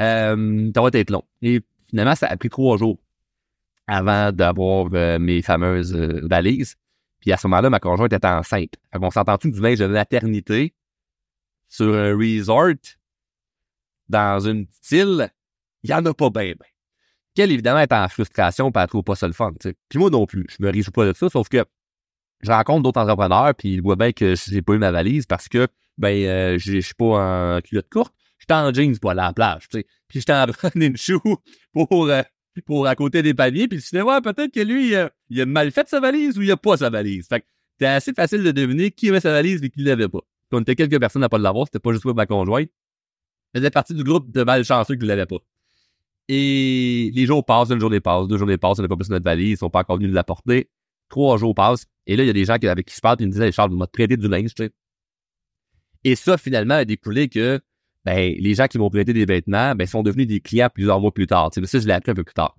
euh, 0.00 0.70
ça 0.72 0.80
va 0.80 0.90
être 0.92 1.10
long. 1.10 1.24
Finalement, 1.94 2.16
ça 2.16 2.26
a 2.26 2.36
pris 2.36 2.48
trois 2.48 2.76
jours 2.76 2.98
avant 3.86 4.32
d'avoir 4.32 4.88
euh, 4.94 5.20
mes 5.20 5.42
fameuses 5.42 5.94
valises. 5.94 6.74
Puis 7.20 7.32
à 7.32 7.36
ce 7.36 7.46
moment-là, 7.46 7.70
ma 7.70 7.78
conjointe 7.78 8.12
était 8.12 8.26
enceinte. 8.26 8.72
Fait 8.92 8.98
qu'on 8.98 9.12
s'entend-tu 9.12 9.52
du 9.52 9.60
linge 9.60 9.78
de 9.78 9.86
maternité 9.86 10.74
sur 11.68 11.94
un 11.94 12.16
resort 12.16 12.74
dans 14.08 14.40
une 14.40 14.66
petite 14.66 14.90
île? 14.90 15.30
Il 15.84 15.90
y 15.90 15.94
en 15.94 16.04
a 16.04 16.12
pas 16.12 16.30
bien, 16.30 16.54
ben. 16.58 16.66
Qu'elle, 17.34 17.52
évidemment, 17.52 17.80
est 17.80 17.92
en 17.92 18.08
frustration 18.08 18.72
pas 18.72 18.82
elle 18.82 18.88
trouve 18.88 19.04
pas 19.04 19.14
ça 19.14 19.28
le 19.28 19.32
fun. 19.32 19.52
Puis 19.60 19.98
moi 19.98 20.10
non 20.10 20.26
plus. 20.26 20.46
Je 20.50 20.64
me 20.64 20.70
réjouis 20.70 20.90
pas 20.90 21.06
de 21.06 21.12
ça, 21.12 21.28
sauf 21.28 21.48
que 21.48 21.64
je 22.40 22.50
rencontre 22.50 22.82
d'autres 22.82 23.00
entrepreneurs, 23.00 23.54
puis 23.54 23.74
ils 23.74 23.82
voient 23.82 23.96
bien 23.96 24.12
que 24.12 24.34
j'ai 24.34 24.62
pas 24.62 24.74
eu 24.74 24.78
ma 24.78 24.90
valise 24.90 25.26
parce 25.26 25.48
que, 25.48 25.68
ben, 25.96 26.14
euh, 26.26 26.58
je 26.58 26.80
suis 26.80 26.94
pas 26.94 27.56
en 27.56 27.60
culotte 27.60 27.88
courte. 27.88 28.14
J'étais 28.44 28.54
en 28.54 28.74
jeans 28.74 28.98
pour 28.98 29.10
aller 29.10 29.22
à 29.22 29.28
la 29.28 29.32
plage, 29.32 29.68
tu 29.70 29.78
sais. 29.78 29.86
Puis 30.06 30.20
j'étais 30.20 30.34
en 30.34 30.46
shoe 30.96 31.18
pour 31.72 32.10
euh, 32.10 32.22
pour 32.66 32.86
à 32.86 32.94
côté 32.94 33.22
des 33.22 33.32
paliers, 33.32 33.68
puis 33.68 33.80
tu 33.80 33.88
te 33.88 33.96
dis, 33.96 34.02
ouais, 34.02 34.20
peut-être 34.20 34.52
que 34.52 34.60
lui, 34.60 34.94
il 35.30 35.40
a, 35.40 35.46
mal 35.46 35.70
fait 35.70 35.88
sa 35.88 35.98
valise 35.98 36.36
ou 36.36 36.42
il 36.42 36.50
a 36.50 36.56
pas 36.58 36.76
sa 36.76 36.90
valise. 36.90 37.26
Fait 37.26 37.40
que 37.40 37.46
c'était 37.72 37.86
assez 37.86 38.12
facile 38.12 38.42
de 38.42 38.50
deviner 38.50 38.90
qui 38.90 39.08
avait 39.08 39.20
sa 39.20 39.32
valise 39.32 39.62
et 39.62 39.70
qui 39.70 39.80
l'avait 39.80 40.10
pas. 40.10 40.20
on 40.52 40.60
était 40.60 40.76
quelques 40.76 41.00
personnes 41.00 41.24
à 41.24 41.30
pas 41.30 41.38
l'avoir, 41.38 41.66
c'était 41.66 41.78
pas 41.78 41.92
juste 41.92 42.04
moi 42.04 42.12
ma 42.12 42.26
conjointe. 42.26 42.68
Elle 43.54 43.62
faisait 43.62 43.70
partie 43.70 43.94
du 43.94 44.04
groupe 44.04 44.30
de 44.30 44.42
malchanceux 44.42 44.96
qui 44.96 45.06
l'avait 45.06 45.24
pas. 45.24 45.38
Et 46.28 47.10
les 47.14 47.24
jours 47.24 47.46
passent, 47.46 47.70
une 47.70 47.80
journée 47.80 48.00
passe, 48.00 48.28
deux 48.28 48.36
journées 48.36 48.58
passent, 48.58 48.78
on 48.78 48.82
n'a 48.82 48.88
pas 48.88 48.96
plus 48.96 49.08
notre 49.08 49.24
valise, 49.24 49.52
ils 49.52 49.56
sont 49.56 49.70
pas 49.70 49.80
encore 49.80 49.96
venus 49.96 50.12
l'apporter. 50.12 50.68
Trois 51.08 51.38
jours 51.38 51.54
passent, 51.54 51.86
et 52.06 52.16
là, 52.16 52.24
il 52.24 52.26
y 52.26 52.30
a 52.30 52.34
des 52.34 52.44
gens 52.44 52.54
avec 52.54 52.86
qui 52.86 52.94
je 52.94 53.00
parle, 53.00 53.16
qui 53.16 53.26
me 53.26 53.30
disaient, 53.30 53.52
Charles, 53.52 53.72
m'a 53.72 53.86
prêté 53.86 54.18
du 54.18 54.28
linge, 54.28 54.54
tu 54.54 54.64
sais. 54.64 54.70
Et 56.04 56.16
ça, 56.16 56.36
finalement, 56.36 56.74
a 56.74 56.84
découlé 56.84 57.28
que 57.28 57.60
ben, 58.04 58.34
les 58.38 58.54
gens 58.54 58.66
qui 58.66 58.78
m'ont 58.78 58.90
prêté 58.90 59.12
des 59.12 59.24
vêtements, 59.24 59.74
ben, 59.74 59.86
sont 59.86 60.02
devenus 60.02 60.26
des 60.26 60.40
clients 60.40 60.68
plusieurs 60.72 61.00
mois 61.00 61.12
plus 61.12 61.26
tard. 61.26 61.50
Tu 61.50 61.60
sais, 61.60 61.66
ça, 61.66 61.78
je 61.80 61.86
l'ai 61.86 61.92
appris 61.92 62.10
un 62.10 62.14
peu 62.14 62.24
plus 62.24 62.34
tard. 62.34 62.56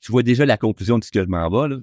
Tu 0.00 0.12
vois 0.12 0.22
déjà 0.22 0.44
la 0.44 0.56
conclusion 0.56 0.98
de 0.98 1.04
ce 1.04 1.10
que 1.10 1.22
je 1.22 1.28
m'en 1.28 1.48
vais, 1.48 1.74
là. 1.74 1.80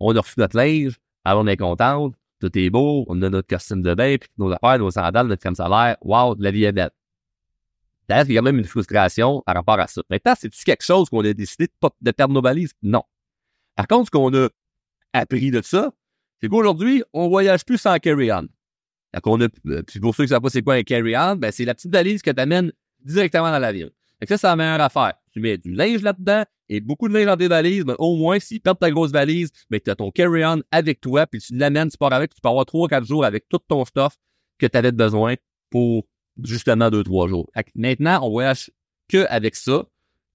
On 0.00 0.16
a 0.16 0.20
reçu 0.20 0.34
notre 0.38 0.56
linge, 0.56 0.98
alors 1.24 1.42
on 1.42 1.46
est 1.46 1.56
content, 1.56 2.12
tout 2.40 2.58
est 2.58 2.70
beau, 2.70 3.04
on 3.08 3.22
a 3.22 3.30
notre 3.30 3.46
costume 3.46 3.82
de 3.82 3.94
bain, 3.94 4.16
puis 4.18 4.28
nos 4.36 4.50
affaires, 4.50 4.78
nos 4.78 4.90
sandales, 4.90 5.28
notre 5.28 5.40
crème 5.40 5.54
solaire. 5.54 5.96
Wow, 6.02 6.34
la 6.40 6.50
vie 6.50 6.64
est 6.64 6.72
belle. 6.72 6.90
D'ailleurs, 8.08 8.26
il 8.28 8.32
y 8.32 8.38
a 8.38 8.42
même 8.42 8.58
une 8.58 8.64
frustration 8.64 9.42
par 9.46 9.54
rapport 9.54 9.78
à 9.78 9.86
ça. 9.86 10.02
Maintenant, 10.10 10.34
c'est-tu 10.36 10.64
quelque 10.64 10.82
chose 10.82 11.08
qu'on 11.08 11.24
a 11.24 11.32
décidé 11.32 11.66
de, 11.66 11.88
de 12.00 12.10
perdre 12.10 12.34
nos 12.34 12.42
valises? 12.42 12.72
Non. 12.82 13.04
Par 13.76 13.86
contre, 13.86 14.06
ce 14.06 14.10
qu'on 14.10 14.34
a 14.34 14.48
appris 15.12 15.50
de 15.50 15.62
ça, 15.62 15.92
c'est 16.40 16.48
qu'aujourd'hui, 16.48 17.04
on 17.12 17.28
voyage 17.28 17.64
plus 17.64 17.78
sans 17.78 17.96
carry-on. 17.98 18.48
On 19.24 19.40
a, 19.40 19.44
euh, 19.66 19.82
puis 19.82 20.00
pour 20.00 20.14
ceux 20.14 20.24
qui 20.24 20.30
ne 20.30 20.34
savent 20.34 20.42
pas 20.42 20.50
c'est 20.50 20.62
quoi 20.62 20.74
un 20.74 20.82
carry-on, 20.82 21.36
ben 21.36 21.52
c'est 21.52 21.64
la 21.64 21.74
petite 21.74 21.92
valise 21.92 22.22
que 22.22 22.30
tu 22.30 22.40
amènes 22.40 22.72
directement 23.04 23.50
dans 23.50 23.58
la 23.58 23.72
ville. 23.72 23.90
Fait 24.18 24.26
que 24.26 24.34
ça, 24.34 24.38
c'est 24.38 24.46
la 24.46 24.56
meilleure 24.56 24.80
affaire. 24.80 25.14
Tu 25.32 25.40
mets 25.40 25.58
du 25.58 25.72
linge 25.72 26.02
là-dedans 26.02 26.44
et 26.68 26.80
beaucoup 26.80 27.08
de 27.08 27.14
linge 27.14 27.26
dans 27.26 27.36
tes 27.36 27.48
valises, 27.48 27.84
mais 27.84 27.94
au 27.98 28.16
moins, 28.16 28.38
s'ils 28.38 28.60
perdent 28.60 28.78
ta 28.78 28.90
grosse 28.90 29.10
valise, 29.10 29.50
ben, 29.68 29.80
tu 29.80 29.90
as 29.90 29.96
ton 29.96 30.10
carry-on 30.10 30.62
avec 30.70 31.00
toi, 31.00 31.26
puis 31.26 31.40
tu 31.40 31.56
l'amènes, 31.56 31.90
tu 31.90 31.98
pars 31.98 32.12
avec, 32.12 32.34
tu 32.34 32.40
peux 32.40 32.48
avoir 32.48 32.64
3-4 32.64 33.04
jours 33.04 33.24
avec 33.24 33.48
tout 33.48 33.58
ton 33.66 33.84
stuff 33.84 34.16
que 34.58 34.66
tu 34.66 34.78
avais 34.78 34.92
besoin 34.92 35.34
pour 35.70 36.06
justement 36.42 36.88
2-3 36.88 37.28
jours. 37.28 37.50
maintenant, 37.74 38.20
on 38.22 38.30
voyage 38.30 38.70
que 39.08 39.26
avec 39.28 39.56
ça. 39.56 39.84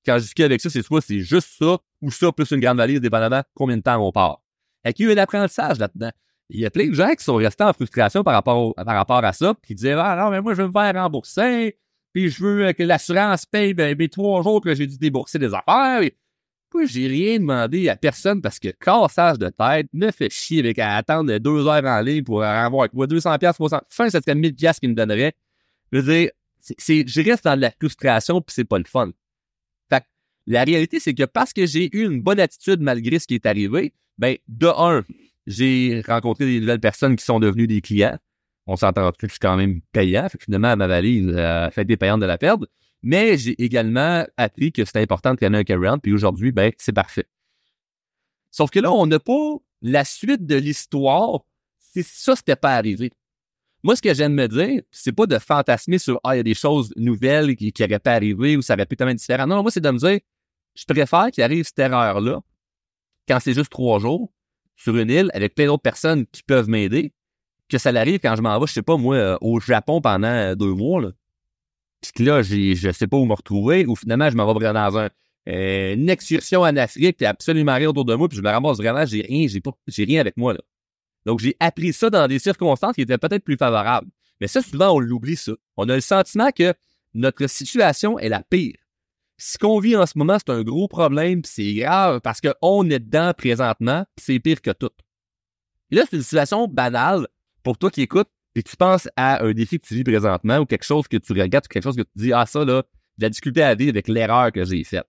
Quand 0.06 0.20
je 0.20 0.26
dis 0.26 0.34
qu'avec 0.34 0.62
ça, 0.62 0.70
c'est 0.70 0.84
soit 0.84 1.02
c'est 1.02 1.20
juste 1.20 1.50
ça 1.58 1.78
ou 2.02 2.12
ça 2.12 2.32
plus 2.32 2.52
une 2.52 2.60
grande 2.60 2.78
valise, 2.78 3.02
dépendamment 3.02 3.42
combien 3.54 3.78
de 3.78 3.82
temps 3.82 4.06
on 4.06 4.12
part. 4.12 4.42
Fait 4.86 4.94
qu'il 4.94 5.06
y 5.06 5.10
a 5.10 5.12
eu 5.12 5.16
un 5.16 5.22
apprentissage 5.22 5.80
là-dedans 5.80 6.12
il 6.50 6.62
y 6.62 6.66
a 6.66 6.70
plein 6.70 6.88
de 6.88 6.94
gens 6.94 7.14
qui 7.14 7.24
sont 7.24 7.36
restés 7.36 7.64
en 7.64 7.74
frustration 7.74 8.24
par 8.24 8.34
rapport, 8.34 8.74
par 8.76 8.96
rapport 8.96 9.24
à 9.24 9.34
ça, 9.34 9.56
qui 9.66 9.76
disaient 9.76 9.94
Ah 9.94 10.16
non, 10.20 10.32
mais 10.32 10.42
moi, 10.42 10.54
je 10.54 10.62
veux 10.62 10.68
me 10.68 10.72
faire 10.72 10.94
rembourser, 10.94 11.78
puis 12.14 12.30
je 12.30 12.44
veux 12.44 12.72
que 12.74 12.84
l'assurance 12.84 13.46
paye 13.46 13.74
ben, 13.74 13.98
mes 13.98 14.10
trois 14.10 14.42
jours 14.44 14.62
que 14.62 14.74
j'ai 14.74 14.88
dû 14.88 14.98
débourser 14.98 15.40
des 15.40 15.54
affaires. 15.54 16.02
Et, 16.02 16.16
puis 16.70 16.88
j'ai 16.88 17.08
rien 17.08 17.40
demandé 17.40 17.88
à 17.90 17.96
personne 17.96 18.42
parce 18.42 18.60
que 18.60 18.70
cassage 18.70 19.40
de 19.40 19.50
tête 19.50 19.88
me 19.94 20.12
fait 20.12 20.30
chier 20.30 20.60
avec 20.60 20.80
à 20.80 20.98
attendre 20.98 21.38
deux 21.38 21.66
heures 21.66 21.86
en 21.86 22.02
ligne 22.02 22.24
pour 22.24 22.44
avoir 22.44 22.90
quoi, 22.90 23.08
200 23.08 23.38
pièces 23.38 23.56
300 23.56 23.80
fin 23.90 24.10
ça 24.10 24.20
serait 24.20 24.36
1000 24.36 24.54
pièces 24.54 24.80
qu'il 24.80 24.90
me 24.90 24.96
donnerait. 24.96 25.34
Je 25.92 26.00
veux 26.00 26.14
dire, 26.14 26.30
je 26.62 27.30
reste 27.30 27.46
dans 27.46 27.58
la 27.58 27.72
frustration 27.72 28.42
puis 28.42 28.54
c'est 28.54 28.66
pas 28.66 28.78
le 28.78 28.84
fun. 28.84 29.12
Fait 29.90 30.04
la 30.46 30.64
réalité, 30.64 31.00
c'est 31.00 31.14
que 31.14 31.24
parce 31.24 31.54
que 31.54 31.66
j'ai 31.66 31.96
eu 31.96 32.06
une 32.06 32.22
bonne 32.22 32.40
attitude 32.40 32.82
malgré 32.82 33.20
ce 33.20 33.28
qui 33.28 33.36
est 33.36 33.46
arrivé, 33.46 33.94
ben, 34.18 34.36
de 34.48 34.68
un, 34.68 35.06
j'ai 35.48 36.04
rencontré 36.06 36.46
des 36.46 36.60
nouvelles 36.60 36.82
personnes 36.82 37.16
qui 37.16 37.26
sont 37.26 37.40
devenues 37.40 37.68
des 37.68 37.82
clients. 37.82 38.18
On 38.68 38.76
s'entend 38.76 39.10
que 39.14 39.28
je 39.28 39.32
suis 39.32 39.40
quand 39.40 39.56
même 39.56 39.80
payant. 39.94 40.28
Fait 40.28 40.38
que 40.38 40.44
finalement, 40.44 40.76
ma 40.76 40.88
valise 40.88 41.36
a 41.36 41.72
fait 41.72 41.86
des 41.86 41.96
payantes 41.96 42.20
de 42.20 42.26
la 42.26 42.38
perdre. 42.38 42.68
Mais 43.02 43.38
j'ai 43.38 43.62
également 43.64 44.26
appris 44.36 44.74
que 44.74 44.84
c'était 44.84 45.00
important 45.00 45.34
de 45.34 45.40
connaître 45.40 45.72
un 45.72 45.80
carry 45.80 46.00
Puis 46.04 46.12
aujourd'hui, 46.12 46.52
ben, 46.52 46.72
c'est 46.78 46.94
parfait. 46.94 47.28
Sauf 48.52 48.70
que 48.70 48.80
là, 48.80 48.92
on 48.92 49.08
n'a 49.08 49.20
pas 49.20 49.58
la 49.82 50.04
suite 50.04 50.46
de 50.46 50.56
l'histoire. 50.56 51.46
Si 51.80 52.04
ça, 52.04 52.36
c'était 52.36 52.58
pas 52.58 52.76
arrivé. 52.76 53.12
Moi, 53.84 53.96
ce 53.96 54.02
que 54.02 54.14
j'aime 54.14 54.34
me 54.34 54.48
dire, 54.48 54.82
c'est 54.92 55.14
pas 55.14 55.28
de 55.28 55.40
fantasmer 55.40 55.98
sur 55.98 56.20
Ah, 56.24 56.36
il 56.36 56.38
y 56.38 56.42
a 56.42 56.44
des 56.44 56.56
choses 56.56 56.92
nouvelles 56.98 57.56
qui, 57.56 57.72
qui 57.72 57.84
auraient 57.84 58.00
pas 58.00 58.14
arrivé 58.14 58.58
ou 58.58 58.62
ça 58.62 58.74
aurait 58.74 58.86
pu 58.86 58.94
être 58.94 59.00
tellement 59.00 59.14
différent. 59.14 59.48
Non, 59.48 59.62
moi, 59.62 59.72
c'est 59.72 59.80
de 59.80 59.90
me 59.90 59.98
dire, 59.98 60.20
je 60.76 60.84
préfère 60.84 61.32
qu'il 61.32 61.44
arrive 61.44 61.64
cette 61.64 61.80
erreur-là 61.80 62.42
quand 63.28 63.40
c'est 63.40 63.54
juste 63.54 63.72
trois 63.72 64.00
jours 64.00 64.34
sur 64.78 64.96
une 64.96 65.10
île 65.10 65.30
avec 65.34 65.56
plein 65.56 65.66
d'autres 65.66 65.82
personnes 65.82 66.26
qui 66.28 66.44
peuvent 66.44 66.70
m'aider, 66.70 67.12
que 67.68 67.78
ça 67.78 67.92
l'arrive 67.92 68.20
quand 68.20 68.36
je 68.36 68.42
m'en 68.42 68.58
vais, 68.60 68.68
je 68.68 68.74
sais 68.74 68.82
pas, 68.82 68.96
moi, 68.96 69.16
euh, 69.16 69.38
au 69.42 69.60
Japon 69.60 70.00
pendant 70.00 70.28
euh, 70.28 70.56
deux 70.56 70.74
mois, 70.74 71.02
là. 71.02 71.12
Puis 72.02 72.12
que 72.14 72.24
là, 72.24 72.44
je 72.44 72.92
sais 72.92 73.08
pas 73.08 73.18
où 73.18 73.26
me 73.26 73.34
retrouver, 73.34 73.86
ou 73.88 73.96
finalement, 73.96 74.30
je 74.30 74.36
m'en 74.36 74.54
vais 74.54 74.72
dans 74.72 74.98
un, 75.00 75.10
euh, 75.50 75.94
une 75.96 76.10
excursion 76.10 76.62
en 76.62 76.76
Afrique, 76.78 77.22
a 77.24 77.30
absolument 77.30 77.74
rien 77.76 77.90
autour 77.90 78.06
de 78.06 78.14
moi, 78.14 78.30
puis 78.30 78.38
je 78.38 78.44
me 78.44 78.50
ramasse 78.50 78.78
vraiment, 78.78 79.04
j'ai 79.06 79.24
rien, 79.24 79.48
j'ai 79.48 79.62
pas, 79.62 79.72
j'ai 79.88 80.06
rien 80.06 80.22
avec 80.22 80.38
moi, 80.38 80.54
là. 80.54 80.60
Donc, 81.26 81.40
j'ai 81.40 81.58
appris 81.60 81.92
ça 81.92 82.10
dans 82.10 82.26
des 82.28 82.40
circonstances 82.40 82.96
qui 82.96 83.02
étaient 83.02 83.18
peut-être 83.18 83.44
plus 83.44 83.58
favorables. 83.58 84.08
Mais 84.40 84.48
ça, 84.48 84.62
souvent, 84.62 84.92
on 84.92 85.00
l'oublie, 85.00 85.36
ça. 85.36 85.52
On 85.76 85.90
a 85.90 85.96
le 85.96 86.02
sentiment 86.02 86.52
que 86.52 86.74
notre 87.14 87.48
situation 87.48 88.18
est 88.18 88.30
la 88.30 88.44
pire 88.44 88.78
ce 89.38 89.58
qu'on 89.58 89.80
vit 89.80 89.96
en 89.96 90.06
ce 90.06 90.18
moment, 90.18 90.38
c'est 90.40 90.52
un 90.52 90.64
gros 90.64 90.88
problème, 90.88 91.42
c'est 91.46 91.74
grave 91.74 92.22
parce 92.22 92.42
qu'on 92.42 92.90
est 92.90 93.00
dedans 93.00 93.34
présentement, 93.38 94.06
c'est 94.18 94.40
pire 94.40 94.62
que 94.62 94.72
tout. 94.72 94.90
Et 95.92 95.96
là, 95.96 96.04
c'est 96.10 96.18
une 96.18 96.24
situation 96.24 96.68
banale 96.68 97.28
pour 97.64 97.78
toi 97.78 97.92
qui 97.92 98.02
écoutes, 98.02 98.30
et 98.56 98.64
tu 98.64 98.76
penses 98.76 99.08
à 99.16 99.44
un 99.44 99.54
défi 99.54 99.80
que 99.80 99.88
tu 99.88 99.94
vis 99.94 100.04
présentement 100.04 100.58
ou 100.58 100.66
quelque 100.66 100.86
chose 100.86 101.08
que 101.08 101.18
tu 101.18 101.34
regardes 101.34 101.66
ou 101.66 101.70
quelque 101.70 101.84
chose 101.84 101.96
que 101.96 102.02
tu 102.02 102.10
dis, 102.16 102.34
ah 102.34 102.46
ça 102.48 102.66
là, 102.66 102.84
j'ai 103.18 103.26
la 103.26 103.30
difficulté 103.30 103.62
à 103.62 103.76
vivre 103.76 103.92
avec 103.92 104.08
l'erreur 104.08 104.52
que 104.52 104.66
j'ai 104.66 104.84
faite. 104.84 105.06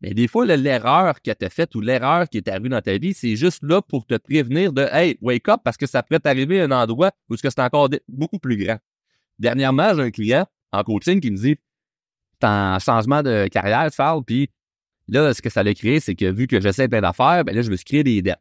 Mais 0.00 0.12
des 0.12 0.26
fois, 0.26 0.44
l'erreur 0.44 1.22
que 1.22 1.30
tu 1.30 1.44
as 1.44 1.50
faite 1.50 1.74
ou 1.76 1.80
l'erreur 1.80 2.28
qui 2.28 2.38
est 2.38 2.48
arrivée 2.48 2.68
dans 2.68 2.82
ta 2.82 2.98
vie, 2.98 3.14
c'est 3.14 3.36
juste 3.36 3.62
là 3.62 3.80
pour 3.80 4.04
te 4.06 4.16
prévenir 4.16 4.72
de 4.72 4.86
Hey, 4.90 5.16
wake 5.22 5.48
up 5.48 5.60
parce 5.64 5.76
que 5.76 5.86
ça 5.86 6.02
pourrait 6.02 6.20
t'arriver 6.20 6.60
à 6.60 6.64
un 6.64 6.70
endroit 6.72 7.12
où 7.30 7.36
c'est 7.36 7.58
encore 7.60 7.88
beaucoup 8.08 8.38
plus 8.38 8.56
grand. 8.56 8.78
Dernièrement, 9.38 9.94
j'ai 9.94 10.02
un 10.02 10.10
client 10.10 10.46
en 10.72 10.82
coaching 10.82 11.20
qui 11.20 11.30
me 11.30 11.36
dit 11.36 11.56
en 12.44 12.78
changement 12.78 13.22
de 13.22 13.48
carrière, 13.48 13.90
Charles, 13.92 14.24
puis 14.24 14.50
là, 15.08 15.34
ce 15.34 15.42
que 15.42 15.50
ça 15.50 15.60
a 15.60 15.74
créé, 15.74 16.00
c'est 16.00 16.14
que 16.14 16.30
vu 16.30 16.46
que 16.46 16.60
j'essaie 16.60 16.88
plein 16.88 17.00
d'affaires, 17.00 17.44
ben 17.44 17.54
là, 17.54 17.62
je 17.62 17.70
me 17.70 17.76
suis 17.76 17.84
créé 17.84 18.04
des 18.04 18.22
dettes. 18.22 18.40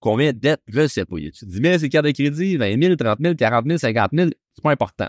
Combien 0.00 0.32
de 0.32 0.38
dettes? 0.38 0.62
Je 0.68 0.80
ne 0.80 0.86
sais 0.86 1.04
pas. 1.04 1.16
Tu 1.16 1.46
10 1.46 1.60
000, 1.60 1.78
c'est 1.78 1.88
carte 1.88 2.06
de 2.06 2.12
crédit, 2.12 2.56
20 2.56 2.80
000, 2.80 2.96
30 2.96 3.18
000, 3.20 3.34
40 3.34 3.66
000, 3.66 3.78
50 3.78 4.10
000, 4.12 4.30
c'est 4.54 4.62
pas 4.62 4.70
important. 4.70 5.08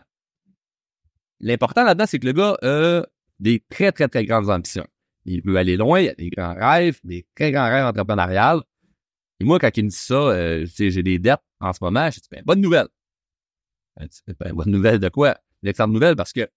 l'important 1.39 1.83
là-dedans, 1.83 2.05
c'est 2.07 2.19
que 2.19 2.25
le 2.25 2.33
gars 2.33 2.57
a 2.61 3.05
des 3.39 3.63
très, 3.69 3.91
très, 3.91 4.07
très 4.07 4.25
grandes 4.25 4.49
ambitions. 4.49 4.87
Il 5.25 5.41
veut 5.43 5.57
aller 5.57 5.77
loin, 5.77 6.01
il 6.01 6.09
a 6.09 6.15
des 6.15 6.29
grands 6.29 6.55
rêves, 6.55 6.99
des 7.03 7.25
très 7.35 7.51
grands 7.51 7.69
rêves 7.69 7.85
entrepreneuriales. 7.85 8.61
Et 9.39 9.45
moi, 9.45 9.59
quand 9.59 9.69
il 9.77 9.85
me 9.85 9.89
dit 9.89 9.95
ça, 9.95 10.15
euh, 10.15 10.65
j'ai 10.75 11.03
des 11.03 11.19
dettes 11.19 11.39
en 11.59 11.71
ce 11.71 11.79
moment, 11.81 12.09
je 12.09 12.19
dis, 12.19 12.27
ben, 12.31 12.43
bonne 12.45 12.61
nouvelle. 12.61 12.87
Ben, 13.97 14.53
bonne 14.53 14.71
nouvelle 14.71 14.99
de 14.99 15.09
quoi? 15.09 15.37
L'exemple 15.61 15.93
nouvelle 15.93 16.15
parce 16.15 16.33
que 16.33 16.49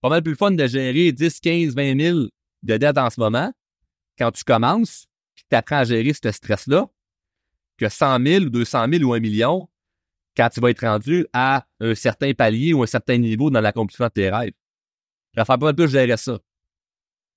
pas 0.00 0.08
mal 0.08 0.22
plus 0.22 0.36
fun 0.36 0.50
de 0.50 0.66
gérer 0.66 1.12
10, 1.12 1.40
15, 1.40 1.74
20 1.74 2.00
000 2.00 2.18
de 2.62 2.76
dettes 2.76 2.98
en 2.98 3.10
ce 3.10 3.20
moment 3.20 3.52
quand 4.18 4.32
tu 4.32 4.44
commences, 4.44 5.06
puis 5.34 5.44
tu 5.48 5.56
apprends 5.56 5.78
à 5.78 5.84
gérer 5.84 6.12
ce 6.12 6.30
stress-là, 6.30 6.88
que 7.78 7.88
100 7.88 8.24
000 8.24 8.44
ou 8.46 8.50
200 8.50 8.86
000 8.92 9.04
ou 9.04 9.14
1 9.14 9.20
million 9.20 9.68
quand 10.36 10.48
tu 10.50 10.60
vas 10.60 10.70
être 10.70 10.86
rendu 10.86 11.26
à 11.32 11.66
un 11.80 11.94
certain 11.94 12.32
palier 12.34 12.72
ou 12.72 12.82
un 12.82 12.86
certain 12.86 13.16
niveau 13.16 13.50
dans 13.50 13.60
l'accomplissement 13.60 14.06
de 14.06 14.12
tes 14.12 14.30
rêves. 14.30 14.52
Je 15.34 15.40
vais 15.40 15.44
faire 15.44 15.58
pas 15.58 15.66
mal 15.66 15.74
plus 15.74 15.88
gérer 15.88 16.16
ça. 16.16 16.38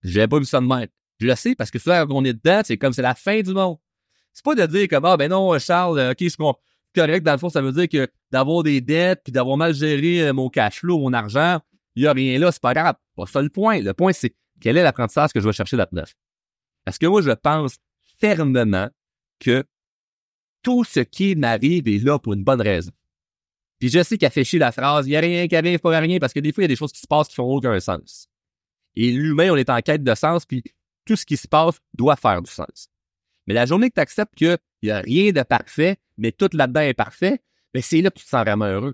J'ai 0.04 0.28
pas 0.28 0.40
vu 0.40 0.46
ça 0.46 0.60
de 0.60 0.66
même. 0.66 0.88
Je 1.20 1.28
le 1.28 1.36
sais 1.36 1.56
parce 1.56 1.70
que 1.70 1.78
souvent, 1.78 2.06
quand 2.08 2.16
on 2.16 2.26
est 2.26 2.34
dedans, 2.34 2.62
c'est 2.66 2.78
comme 2.78 2.94
c'est 2.94 3.02
la 3.04 3.16
fin 3.16 3.42
du 3.42 3.54
monde. 3.54 3.78
C'est 4.34 4.44
pas 4.44 4.56
de 4.56 4.66
dire 4.66 4.88
comme, 4.88 5.06
ah, 5.06 5.18
ben 5.18 5.30
non, 5.30 5.58
Charles, 5.60 6.00
euh, 6.00 6.12
OK, 6.12 6.18
c'est 6.20 6.38
correct. 6.96 7.24
Dans 7.24 7.34
le 7.34 7.38
fond, 7.38 7.50
ça 7.50 7.62
veut 7.62 7.72
dire 7.72 7.90
que 7.90 8.10
d'avoir 8.32 8.64
des 8.64 8.82
dettes 8.82 9.22
puis 9.24 9.32
d'avoir 9.32 9.58
mal 9.58 9.74
géré 9.74 10.28
euh, 10.28 10.34
mon 10.34 10.50
cash 10.50 10.80
flow, 10.80 11.00
mon 11.00 11.14
argent, 11.14 11.60
il 11.96 12.04
y 12.04 12.08
a 12.08 12.14
rien 12.14 12.40
là, 12.40 12.52
c'est 12.52 12.62
pas 12.62 12.74
grave. 12.74 12.96
Pas 13.16 13.26
ça 13.26 13.42
le 13.42 13.50
point. 13.50 13.82
Le 13.82 13.94
point, 13.94 14.14
c'est 14.14 14.36
quel 14.60 14.78
est 14.78 14.84
l'apprentissage 14.84 15.34
que 15.34 15.40
je 15.40 15.48
vais 15.48 15.54
chercher 15.54 15.78
là-dedans? 15.78 16.04
Parce 16.86 16.98
que 16.98 17.06
moi, 17.06 17.22
je 17.22 17.32
pense 17.32 17.78
fermement 18.20 18.90
que 19.40 19.64
tout 20.62 20.84
ce 20.84 21.00
qui 21.00 21.36
m'arrive 21.36 21.88
est 21.88 22.04
là 22.04 22.20
pour 22.20 22.34
une 22.34 22.44
bonne 22.44 22.62
raison. 22.62 22.92
Puis 23.80 23.90
je 23.90 24.04
sais 24.04 24.18
qu'afficher 24.18 24.60
la 24.60 24.72
phrase, 24.72 25.08
il 25.08 25.10
n'y 25.10 25.16
a 25.16 25.22
rien 25.22 25.48
qui 25.48 25.56
arrive 25.56 25.80
pour 25.80 25.92
rien, 25.92 26.20
parce 26.20 26.34
que 26.34 26.40
des 26.40 26.54
fois, 26.54 26.62
il 26.62 26.66
y 26.66 26.66
a 26.66 26.68
des 26.68 26.76
choses 26.76 26.92
qui 26.92 27.00
se 27.00 27.08
passent 27.08 27.28
qui 27.28 27.36
font 27.36 27.52
aucun 27.52 27.80
sens. 27.80 28.28
Et 28.96 29.12
l'humain, 29.12 29.50
on 29.52 29.56
est 29.56 29.70
en 29.70 29.80
quête 29.82 30.04
de 30.04 30.14
sens, 30.14 30.46
puis 30.46 30.64
tout 31.06 31.16
ce 31.16 31.26
qui 31.26 31.36
se 31.36 31.48
passe 31.48 31.80
doit 31.96 32.16
faire 32.16 32.42
du 32.42 32.52
sens. 32.52 32.90
Mais 33.48 33.56
la 33.56 33.66
journée 33.66 33.90
que 33.90 33.96
tu 33.96 34.02
acceptes 34.02 34.36
qu'il 34.36 34.58
n'y 34.84 34.92
a 34.92 35.00
rien 35.00 35.32
de 35.32 35.42
parfait, 35.42 35.98
mais 36.18 36.32
tout 36.32 36.50
là-dedans 36.54 36.82
est 36.82 36.94
parfait, 36.94 37.42
ben 37.74 37.82
c'est 37.82 38.02
là 38.02 38.12
que 38.12 38.20
tu 38.20 38.26
te 38.26 38.30
sens 38.30 38.42
vraiment 38.42 38.66
heureux. 38.66 38.94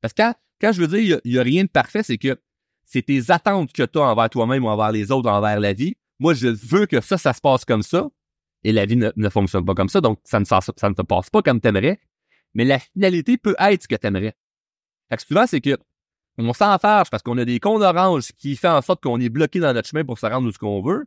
Parce 0.00 0.14
que 0.14 0.22
je 0.62 0.80
veux 0.80 0.88
dire 0.88 1.20
il 1.24 1.32
n'y 1.32 1.38
a, 1.38 1.42
rien 1.42 1.64
de 1.64 1.68
parfait, 1.68 2.02
c'est 2.02 2.18
que 2.18 2.38
c'est 2.84 3.02
tes 3.02 3.30
attentes 3.30 3.72
que 3.72 3.82
tu 3.82 3.98
as 3.98 4.02
envers 4.02 4.30
toi-même 4.30 4.64
ou 4.64 4.68
envers 4.68 4.92
les 4.92 5.10
autres, 5.10 5.28
envers 5.30 5.60
la 5.60 5.72
vie. 5.72 5.96
Moi, 6.18 6.34
je 6.34 6.48
veux 6.48 6.86
que 6.86 7.00
ça, 7.00 7.18
ça 7.18 7.32
se 7.32 7.40
passe 7.40 7.64
comme 7.64 7.82
ça. 7.82 8.08
Et 8.64 8.72
la 8.72 8.86
vie 8.86 8.96
ne, 8.96 9.28
fonctionne 9.28 9.64
pas 9.64 9.74
comme 9.74 9.88
ça, 9.88 10.00
donc 10.00 10.18
ça 10.24 10.40
ne, 10.40 10.44
se 10.44 11.02
passe 11.02 11.30
pas 11.30 11.42
comme 11.42 11.60
tu 11.60 11.68
aimerais. 11.68 12.00
Mais 12.54 12.64
la 12.64 12.78
finalité 12.78 13.36
peut 13.38 13.54
être 13.58 13.82
ce 13.82 13.88
que 13.88 13.94
tu 13.94 14.06
aimerais. 14.06 14.34
Fait 15.10 15.16
que 15.16 15.22
souvent, 15.22 15.46
c'est 15.46 15.60
que 15.60 15.78
on 16.38 16.52
s'enfarge 16.52 17.10
parce 17.10 17.22
qu'on 17.22 17.36
a 17.38 17.44
des 17.44 17.60
cons 17.60 17.80
oranges 17.80 18.32
qui 18.32 18.56
font 18.56 18.70
en 18.70 18.82
sorte 18.82 19.02
qu'on 19.02 19.20
est 19.20 19.28
bloqué 19.28 19.60
dans 19.60 19.72
notre 19.72 19.88
chemin 19.88 20.04
pour 20.04 20.18
se 20.18 20.26
rendre 20.26 20.48
où 20.48 20.52
ce 20.52 20.58
qu'on 20.58 20.82
veut. 20.82 21.06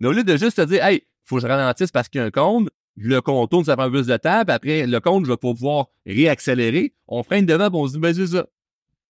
Mais 0.00 0.08
au 0.08 0.12
lieu 0.12 0.24
de 0.24 0.36
juste 0.36 0.56
se 0.56 0.62
dire, 0.62 0.84
hey, 0.84 1.06
faut 1.24 1.36
que 1.36 1.42
je 1.42 1.46
ralentisse 1.46 1.92
parce 1.92 2.08
qu'il 2.08 2.20
y 2.20 2.24
a 2.24 2.26
un 2.26 2.30
cône, 2.30 2.68
le 2.96 3.20
contourne, 3.20 3.64
ça 3.64 3.76
prend 3.76 3.90
plus 3.90 4.06
de 4.06 4.16
temps, 4.16 4.44
puis 4.44 4.54
après, 4.54 4.86
le 4.86 5.00
compte, 5.00 5.24
je 5.24 5.30
vais 5.30 5.36
pouvoir 5.36 5.86
réaccélérer. 6.04 6.94
On 7.08 7.22
freine 7.22 7.46
devant, 7.46 7.70
puis 7.70 7.78
on 7.78 7.86
se 7.86 7.92
dit, 7.92 7.98
ben, 7.98 8.12
c'est 8.12 8.26
ça. 8.26 8.46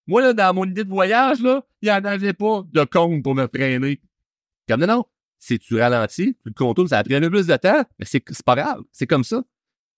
Moi, 0.06 0.23
là, 0.23 0.32
dans 0.32 0.54
mon 0.54 0.64
idée 0.64 0.85
de 0.85 0.90
voyage, 0.90 1.40
là, 1.40 1.64
il 1.80 1.87
n'y 1.87 1.92
en 1.92 2.04
avait 2.04 2.32
pas 2.32 2.62
de 2.73 2.85
compte 2.85 3.23
pour 3.23 3.35
me 3.35 3.47
freiner. 3.47 4.00
Comme 4.68 4.80
non, 4.80 4.87
non. 4.87 5.04
Si 5.38 5.59
tu 5.59 5.76
ralentis, 5.80 6.35
tu 6.35 6.49
le 6.49 6.52
contournes, 6.52 6.88
ça 6.88 6.99
a 6.99 7.04
pris 7.04 7.16
un 7.16 7.21
peu 7.21 7.30
plus 7.30 7.47
de 7.47 7.56
temps, 7.56 7.85
mais 7.99 8.04
c'est 8.04 8.23
pas 8.44 8.54
grave. 8.54 8.82
C'est 8.92 9.06
comme 9.06 9.25
ça. 9.25 9.42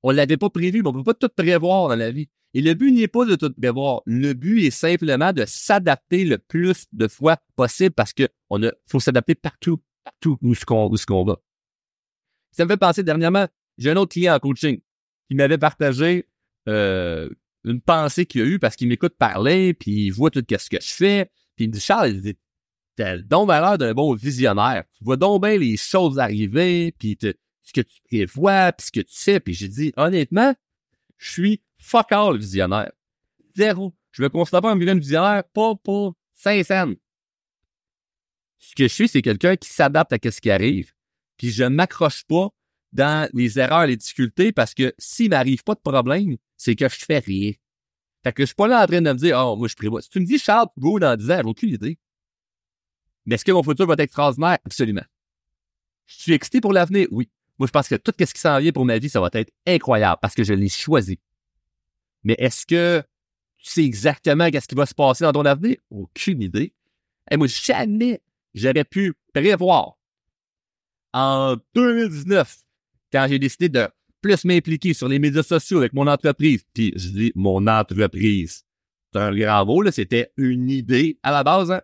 On 0.03 0.11
l'avait 0.11 0.37
pas 0.37 0.51
prévu, 0.51 0.83
mais 0.83 0.89
on 0.89 0.93
peut 0.93 1.03
pas 1.03 1.15
tout 1.15 1.29
prévoir 1.35 1.89
dans 1.89 1.97
la 1.97 2.11
vie. 2.11 2.29
Et 2.55 2.63
le 2.63 2.75
but 2.75 2.93
n'est 2.93 3.09
pas 3.09 3.25
de 3.25 3.35
tout 3.35 3.53
prévoir. 3.53 4.03
Le 4.07 4.33
but 4.33 4.65
est 4.65 4.71
simplement 4.71 5.33
de 5.33 5.45
s'adapter 5.47 6.25
le 6.25 6.39
plus 6.39 6.87
de 6.93 7.09
fois 7.09 7.37
possible 7.57 7.95
parce 7.95 8.13
a, 8.19 8.73
faut 8.87 9.01
s'adapter 9.01 9.35
partout, 9.35 9.83
partout 10.05 10.39
où 10.41 10.55
ce 10.55 10.65
qu'on, 10.65 10.89
qu'on 11.07 11.25
va. 11.25 11.37
Ça 12.53 12.65
me 12.65 12.71
fait 12.71 12.77
penser 12.77 13.03
dernièrement, 13.03 13.49
j'ai 13.77 13.91
un 13.91 13.97
autre 13.97 14.13
client 14.13 14.35
en 14.35 14.39
coaching 14.39 14.81
qui 15.29 15.35
m'avait 15.35 15.59
partagé 15.59 16.29
euh, 16.69 17.29
une 17.65 17.81
pensée 17.81 18.27
qu'il 18.27 18.43
a 18.43 18.45
eue 18.45 18.59
parce 18.59 18.77
qu'il 18.77 18.89
m'écoute 18.89 19.15
parler, 19.19 19.75
puis 19.75 20.07
il 20.07 20.11
voit 20.11 20.31
tout 20.31 20.45
ce 20.49 20.71
que 20.71 20.81
je 20.81 20.93
fais. 20.93 21.31
Puis 21.57 21.65
il 21.65 21.69
me 21.69 21.73
dit, 21.73 21.81
Charles, 21.81 22.11
il 22.11 22.21
dit, 22.21 22.37
t'as 22.97 23.19
donc 23.19 23.49
l'air 23.49 23.79
d'un 23.79 23.95
bon 23.95 24.15
visionnaire. 24.15 24.85
Tu 24.97 25.05
vois 25.05 25.17
donc 25.17 25.43
bien 25.43 25.57
les 25.57 25.77
choses 25.77 26.19
arriver, 26.19 26.93
puis 26.99 27.17
ce 27.21 27.73
que 27.73 27.81
tu 27.81 28.01
prévois, 28.05 28.73
puis 28.73 28.87
ce 28.87 28.93
que 28.93 29.01
tu 29.01 29.15
sais. 29.15 29.41
Puis 29.41 29.55
j'ai 29.55 29.69
dit, 29.69 29.93
honnêtement, 29.97 30.55
je 31.17 31.31
suis 31.31 31.63
fuck 31.79 32.13
all 32.13 32.37
visionnaire. 32.37 32.93
Zéro. 33.57 33.95
Je 34.13 34.23
me 34.23 34.29
considère 34.29 34.61
pas 34.61 34.71
un 34.71 34.77
visionnaire, 34.77 35.43
pas 35.53 35.75
pour 35.75 36.15
5 36.35 36.65
cents. 36.65 36.93
Ce 38.59 38.75
que 38.75 38.85
je 38.85 38.93
suis, 38.93 39.09
c'est 39.09 39.23
quelqu'un 39.23 39.57
qui 39.57 39.69
s'adapte 39.69 40.13
à 40.13 40.31
ce 40.31 40.41
qui 40.41 40.51
arrive, 40.51 40.93
puis 41.37 41.51
je 41.51 41.65
m'accroche 41.65 42.25
pas 42.25 42.51
dans 42.95 43.29
les 43.35 43.59
erreurs, 43.59 43.87
les 43.87 43.97
difficultés, 43.97 44.53
parce 44.53 44.73
que 44.73 44.95
s'il 44.99 45.31
m'arrive 45.31 45.63
pas 45.65 45.75
de 45.75 45.81
problème, 45.81 46.37
c'est 46.57 46.77
que 46.77 46.89
je 46.89 47.05
fais 47.05 47.19
rien. 47.19 47.53
Fait 48.23 48.33
que 48.33 48.43
je 48.43 48.47
suis 48.47 48.55
pas 48.55 48.69
là 48.69 48.85
en 48.85 48.87
train 48.87 49.03
de 49.03 49.13
me 49.13 49.19
dire, 49.19 49.37
oh, 49.39 49.57
moi, 49.57 49.69
je 49.69 49.75
prévois. 49.75 50.01
Si 50.01 50.09
tu 50.09 50.21
me 50.21 50.25
dis, 50.25 50.39
Charles, 50.39 50.69
go 50.79 50.99
dans 50.99 51.15
10 51.17 51.31
ans, 51.31 51.39
j'ai 51.43 51.49
aucune 51.49 51.71
idée. 51.71 51.99
Mais 53.27 53.35
est-ce 53.35 53.45
que 53.45 53.53
mon 53.53 53.63
futur 53.63 53.87
va 53.87 53.95
être 53.95 54.01
extraordinaire? 54.01 54.59
Absolument. 54.65 55.05
Je 56.07 56.15
suis 56.15 56.33
excité 56.33 56.61
pour 56.61 56.73
l'avenir? 56.73 57.09
Oui. 57.11 57.29
Moi, 57.59 57.67
je 57.67 57.73
pense 57.73 57.89
que 57.89 57.97
tout 57.97 58.13
ce 58.19 58.33
qui 58.33 58.41
s'en 58.41 58.59
vient 58.59 58.73
pour 58.73 58.85
ma 58.85 58.99
vie, 58.99 59.09
ça 59.09 59.21
va 59.21 59.29
être 59.33 59.53
incroyable 59.67 60.19
parce 60.23 60.35
que 60.35 60.45
je 60.45 60.55
l'ai 60.55 60.69
choisi. 60.69 61.19
Mais 62.23 62.37
est-ce 62.39 62.65
que 62.65 63.03
tu 63.59 63.71
sais 63.71 63.85
exactement 63.85 64.51
qu'est-ce 64.51 64.69
qui 64.69 64.75
va 64.75 64.87
se 64.87 64.95
passer 64.95 65.25
dans 65.25 65.33
ton 65.33 65.45
avenir? 65.45 65.77
Aucune 65.91 66.43
idée. 66.43 66.75
Et 67.31 67.37
moi, 67.37 67.47
jamais 67.47 68.23
j'aurais 68.55 68.85
pu 68.85 69.15
prévoir 69.33 69.97
en 71.13 71.57
2019 71.75 72.64
quand 73.15 73.27
j'ai 73.29 73.39
décidé 73.39 73.69
de 73.69 73.89
plus 74.21 74.45
m'impliquer 74.45 74.93
sur 74.93 75.07
les 75.07 75.21
médias 75.21 75.45
sociaux 75.45 75.79
avec 75.79 75.93
mon 75.93 76.07
entreprise, 76.09 76.65
puis 76.75 76.93
je 76.97 77.09
dis 77.11 77.33
mon 77.37 77.67
entreprise, 77.67 78.65
c'est 79.13 79.21
un 79.21 79.35
grand 79.35 79.65
mot, 79.65 79.83
là, 79.83 79.93
c'était 79.93 80.33
une 80.37 80.69
idée 80.69 81.19
à 81.23 81.31
la 81.31 81.45
base, 81.45 81.71
hein? 81.71 81.81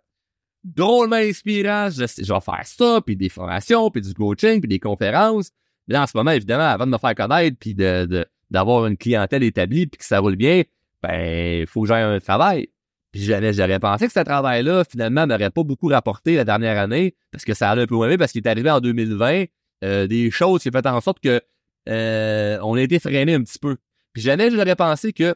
drôlement 0.64 1.16
inspirant, 1.16 1.88
je, 1.90 2.04
je, 2.06 2.32
vais 2.32 2.40
faire 2.40 2.64
ça, 2.64 3.00
puis 3.04 3.16
des 3.16 3.28
formations, 3.28 3.90
puis 3.90 4.02
du 4.02 4.12
coaching, 4.12 4.60
puis 4.60 4.68
des 4.68 4.80
conférences. 4.80 5.52
Là, 5.86 6.02
en 6.02 6.06
ce 6.06 6.16
moment, 6.16 6.32
évidemment, 6.32 6.64
avant 6.64 6.86
de 6.86 6.90
me 6.90 6.98
faire 6.98 7.14
connaître, 7.14 7.56
puis 7.58 7.74
de, 7.74 8.26
d'avoir 8.50 8.86
une 8.86 8.96
clientèle 8.96 9.42
établie, 9.44 9.86
puis 9.86 9.98
que 9.98 10.04
ça 10.04 10.18
roule 10.18 10.36
bien, 10.36 10.62
ben, 11.02 11.66
faut 11.66 11.82
que 11.82 11.88
j'aille 11.88 12.02
un 12.02 12.18
travail. 12.18 12.68
Puis 13.12 13.22
j'avais, 13.22 13.78
pensé 13.78 14.06
que 14.06 14.12
ce 14.12 14.20
travail-là, 14.20 14.84
finalement, 14.84 15.26
n'aurait 15.26 15.50
pas 15.50 15.64
beaucoup 15.64 15.88
rapporté 15.88 16.36
la 16.36 16.44
dernière 16.44 16.78
année, 16.78 17.14
parce 17.32 17.44
que 17.44 17.54
ça 17.54 17.70
allait 17.70 17.82
un 17.82 17.86
peu 17.86 17.94
moins 17.94 18.16
parce 18.16 18.32
qu'il 18.32 18.42
est 18.42 18.48
arrivé 18.48 18.70
en 18.70 18.80
2020, 18.80 19.44
euh, 19.84 20.06
des 20.06 20.30
choses 20.30 20.62
qui 20.62 20.68
ont 20.68 20.72
fait 20.72 20.86
en 20.86 21.00
sorte 21.00 21.20
que 21.20 21.40
euh, 21.88 22.58
on 22.62 22.74
a 22.74 22.82
été 22.82 22.98
freiné 22.98 23.34
un 23.34 23.42
petit 23.42 23.58
peu. 23.58 23.76
Puis 24.12 24.22
jamais 24.22 24.50
j'aurais 24.50 24.76
pensé 24.76 25.12
que 25.12 25.34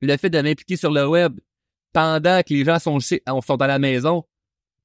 le 0.00 0.16
fait 0.16 0.30
de 0.30 0.40
m'impliquer 0.40 0.76
sur 0.76 0.90
le 0.90 1.06
web 1.08 1.38
pendant 1.92 2.42
que 2.42 2.52
les 2.52 2.64
gens 2.64 2.78
sont, 2.78 2.98
sont 3.00 3.62
à 3.62 3.66
la 3.66 3.78
maison 3.78 4.24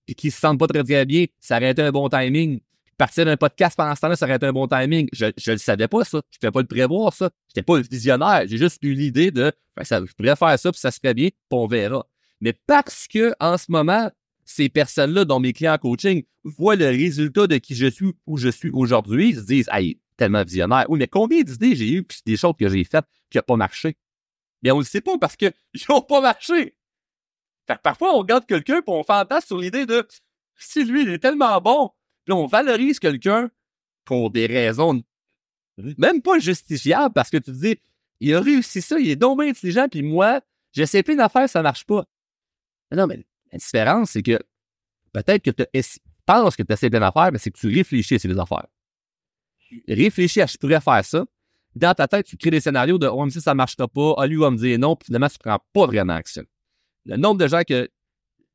et 0.07 0.15
qu'ils 0.15 0.31
se 0.31 0.39
sentent 0.39 0.59
pas 0.59 0.67
très, 0.67 0.83
très 0.83 1.05
bien, 1.05 1.25
ça 1.39 1.57
aurait 1.57 1.71
été 1.71 1.81
un 1.81 1.91
bon 1.91 2.09
timing. 2.09 2.59
Partir 2.97 3.25
d'un 3.25 3.37
podcast 3.37 3.77
pendant 3.77 3.95
ce 3.95 4.01
temps-là, 4.01 4.15
ça 4.15 4.25
aurait 4.25 4.35
été 4.35 4.45
un 4.45 4.51
bon 4.51 4.67
timing. 4.67 5.07
Je 5.13 5.25
ne 5.27 5.51
le 5.51 5.57
savais 5.57 5.87
pas, 5.87 6.03
ça. 6.03 6.21
Je 6.31 6.37
ne 6.37 6.39
pouvais 6.39 6.51
pas 6.51 6.61
le 6.61 6.67
prévoir, 6.67 7.13
ça. 7.13 7.29
J'étais 7.47 7.63
pas 7.63 7.79
visionnaire. 7.79 8.43
J'ai 8.45 8.57
juste 8.57 8.83
eu 8.83 8.93
l'idée 8.93 9.31
de 9.31 9.53
ben, 9.75 9.83
ça, 9.83 10.01
je 10.05 10.11
pourrais 10.13 10.35
faire 10.35 10.59
ça, 10.59 10.71
puis 10.71 10.79
ça 10.81 10.91
serait 10.91 11.13
bien, 11.13 11.29
puis 11.29 11.37
on 11.51 11.67
verra. 11.67 12.05
Mais 12.41 12.53
parce 12.53 13.07
que 13.07 13.33
en 13.39 13.57
ce 13.57 13.71
moment, 13.71 14.11
ces 14.49 14.67
personnes-là, 14.67 15.25
dont 15.25 15.39
mes 15.39 15.53
clients 15.53 15.75
en 15.75 15.77
coaching, 15.77 16.23
voient 16.43 16.75
le 16.75 16.87
résultat 16.87 17.45
de 17.45 17.57
qui 17.57 17.75
je 17.75 17.85
suis, 17.85 18.13
où 18.25 18.37
je 18.37 18.49
suis 18.49 18.71
aujourd'hui, 18.71 19.29
ils 19.29 19.35
se 19.35 19.41
disent, 19.41 19.69
hey, 19.71 19.99
tellement 20.17 20.43
visionnaire. 20.43 20.85
Oui, 20.89 20.97
mais 20.97 21.07
combien 21.07 21.41
d'idées 21.43 21.75
j'ai 21.75 21.91
eues, 21.91 22.03
puis 22.03 22.19
des 22.25 22.35
choses 22.35 22.55
que 22.59 22.67
j'ai 22.67 22.83
faites 22.83 23.05
qui 23.29 23.37
n'ont 23.37 23.43
pas 23.43 23.55
marché? 23.57 23.95
Bien, 24.63 24.73
on 24.73 24.79
ne 24.79 24.83
sait 24.83 25.01
pas 25.01 25.19
parce 25.19 25.35
qu'ils 25.35 25.53
n'ont 25.89 26.01
pas 26.01 26.19
marché. 26.19 26.75
Fait 27.67 27.75
que 27.75 27.81
parfois, 27.83 28.15
on 28.15 28.17
regarde 28.17 28.47
quelqu'un 28.47 28.81
puis 28.81 28.91
on 28.91 29.03
fantasme 29.03 29.45
sur 29.45 29.59
l'idée 29.59 29.85
de 29.85 30.05
si 30.57 30.83
lui, 30.83 31.03
il 31.03 31.09
est 31.09 31.19
tellement 31.19 31.61
bon, 31.61 31.91
puis 32.25 32.33
on 32.33 32.47
valorise 32.47 32.99
quelqu'un 32.99 33.51
pour 34.03 34.31
des 34.31 34.47
raisons 34.47 35.03
même 35.97 36.21
pas 36.23 36.39
justifiables 36.39 37.13
parce 37.13 37.29
que 37.29 37.37
tu 37.37 37.51
te 37.51 37.57
dis, 37.57 37.79
il 38.19 38.33
a 38.33 38.41
réussi 38.41 38.81
ça, 38.81 38.99
il 38.99 39.09
est 39.09 39.15
donc 39.15 39.41
intelligent, 39.41 39.87
puis 39.87 40.01
moi, 40.01 40.41
j'essaie 40.73 41.03
plein 41.03 41.15
d'affaires, 41.15 41.47
ça 41.47 41.61
marche 41.61 41.85
pas. 41.85 42.03
Non, 42.91 43.05
mais 43.05 43.23
la 43.51 43.57
différence, 43.57 44.11
c'est 44.11 44.23
que 44.23 44.39
peut-être 45.13 45.43
que 45.43 45.51
tu 45.51 45.99
penses 46.25 46.55
que 46.55 46.63
tu 46.63 46.73
essaies 46.73 46.89
plein 46.89 46.99
d'affaires, 46.99 47.31
mais 47.31 47.39
c'est 47.39 47.51
que 47.51 47.59
tu 47.59 47.67
réfléchis 47.67 48.15
à 48.15 48.19
ces 48.19 48.37
affaires. 48.37 48.67
réfléchis 49.87 50.41
à 50.41 50.45
je 50.45 50.57
pourrais 50.57 50.81
faire 50.81 51.03
ça. 51.03 51.25
Dans 51.75 51.93
ta 51.93 52.07
tête, 52.07 52.25
tu 52.25 52.37
crées 52.37 52.51
des 52.51 52.59
scénarios 52.59 52.97
de 52.97 53.07
oh, 53.07 53.19
même 53.21 53.29
si 53.29 53.41
ça 53.41 53.51
ne 53.51 53.57
marchera 53.57 53.87
pas, 53.87 54.15
ah, 54.17 54.27
lui 54.27 54.37
va 54.37 54.49
me 54.49 54.57
dire 54.57 54.77
non, 54.79 54.95
puis 54.95 55.07
finalement, 55.07 55.29
tu 55.29 55.37
ne 55.39 55.49
prends 55.49 55.59
pas 55.73 55.85
vraiment 55.85 56.13
action. 56.13 56.43
Le 57.05 57.15
nombre 57.17 57.39
de 57.39 57.47
gens 57.47 57.61
que 57.67 57.89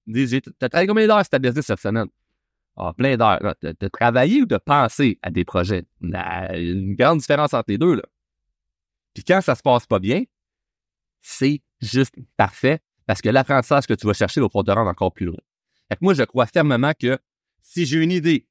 disent 0.06 0.40
T'as 0.58 0.68
travaillé 0.68 0.88
combien 0.88 1.06
d'heures 1.06 1.20
sur 1.20 1.30
ta 1.30 1.38
business 1.38 1.66
cette 1.66 1.80
semaine? 1.80 2.08
Ah, 2.76 2.92
plein 2.92 3.16
d'heures. 3.16 3.54
De 3.62 3.88
travailler 3.88 4.42
ou 4.42 4.46
de 4.46 4.56
penser 4.56 5.18
à 5.22 5.30
des 5.30 5.44
projets? 5.44 5.84
Il 6.00 6.10
y 6.10 6.14
a 6.14 6.56
une 6.56 6.94
grande 6.94 7.20
différence 7.20 7.54
entre 7.54 7.66
les 7.68 7.78
deux. 7.78 7.94
Là. 7.94 8.02
Puis 9.14 9.22
quand 9.22 9.40
ça 9.40 9.54
se 9.54 9.62
passe 9.62 9.86
pas 9.86 10.00
bien, 10.00 10.24
c'est 11.22 11.62
juste 11.80 12.16
parfait 12.36 12.80
Parce 13.06 13.20
que 13.20 13.28
l'apprentissage 13.28 13.86
que 13.86 13.94
tu 13.94 14.06
vas 14.06 14.14
chercher 14.14 14.40
va 14.40 14.48
pouvoir 14.48 14.64
te 14.64 14.70
rendre 14.70 14.90
encore 14.90 15.12
plus 15.12 15.26
loin. 15.26 15.40
Fait 15.88 16.00
moi, 16.00 16.14
je 16.14 16.22
crois 16.22 16.46
fermement 16.46 16.92
que 16.98 17.18
si 17.62 17.86
j'ai 17.86 18.02
une 18.02 18.12
idée 18.12 18.46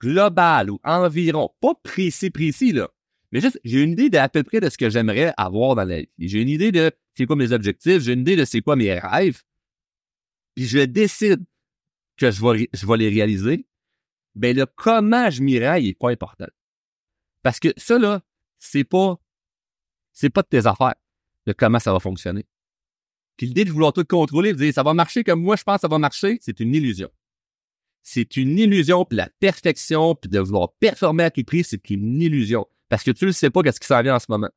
globale 0.00 0.70
ou 0.70 0.80
environ, 0.84 1.50
pas 1.60 1.74
précis, 1.82 2.30
précis, 2.30 2.72
là, 2.72 2.90
mais 3.32 3.40
juste, 3.40 3.60
j'ai 3.64 3.82
une 3.82 3.92
idée 3.92 4.08
d'à 4.08 4.28
peu 4.28 4.42
près 4.42 4.60
de 4.60 4.68
ce 4.68 4.78
que 4.78 4.88
j'aimerais 4.88 5.32
avoir 5.36 5.74
dans 5.74 5.84
la 5.84 6.00
vie. 6.00 6.08
J'ai 6.18 6.40
une 6.40 6.48
idée 6.48 6.72
de 6.72 6.92
c'est 7.14 7.26
quoi 7.26 7.36
mes 7.36 7.52
objectifs, 7.52 8.02
j'ai 8.02 8.12
une 8.12 8.20
idée 8.20 8.36
de 8.36 8.44
c'est 8.44 8.60
quoi 8.60 8.76
mes 8.76 8.98
rêves, 8.98 9.42
puis 10.54 10.66
je 10.66 10.78
décide 10.80 11.44
que 12.16 12.30
je 12.30 12.42
vais, 12.42 12.68
je 12.72 12.86
vais 12.86 12.96
les 12.96 13.08
réaliser, 13.08 13.66
ben 14.34 14.56
le 14.56 14.66
comment 14.66 15.30
je 15.30 15.42
m'y 15.42 15.64
rends, 15.64 15.74
il 15.74 15.88
est 15.88 15.98
pas 15.98 16.10
important. 16.10 16.46
Parce 17.42 17.60
que 17.60 17.68
ça, 17.76 17.98
là, 17.98 18.22
c'est 18.58 18.84
pas, 18.84 19.18
c'est 20.12 20.30
pas 20.30 20.42
de 20.42 20.48
tes 20.48 20.66
affaires, 20.66 20.94
de 21.46 21.52
comment 21.52 21.78
ça 21.78 21.92
va 21.92 22.00
fonctionner. 22.00 22.46
Puis 23.36 23.46
l'idée 23.46 23.64
de 23.64 23.70
vouloir 23.70 23.92
tout 23.92 24.04
contrôler, 24.04 24.52
de 24.52 24.58
dire 24.58 24.72
ça 24.72 24.82
va 24.82 24.94
marcher 24.94 25.24
comme 25.24 25.42
moi 25.42 25.56
je 25.56 25.62
pense 25.62 25.76
que 25.76 25.80
ça 25.82 25.88
va 25.88 25.98
marcher, 25.98 26.38
c'est 26.40 26.60
une 26.60 26.74
illusion. 26.74 27.10
C'est 28.02 28.36
une 28.36 28.58
illusion, 28.58 29.04
puis 29.04 29.16
la 29.16 29.28
perfection, 29.40 30.14
puis 30.14 30.30
de 30.30 30.38
vouloir 30.38 30.72
performer 30.78 31.24
à 31.24 31.30
tout 31.30 31.42
prix, 31.42 31.64
c'est 31.64 31.90
une 31.90 32.22
illusion. 32.22 32.66
Parce 32.88 33.02
que 33.02 33.10
tu 33.10 33.26
ne 33.26 33.32
sais 33.32 33.50
pas 33.50 33.62
qu'est-ce 33.62 33.80
qui 33.80 33.86
s'en 33.88 34.00
vient 34.00 34.14
en 34.14 34.20
ce 34.20 34.26
moment. 34.28 34.48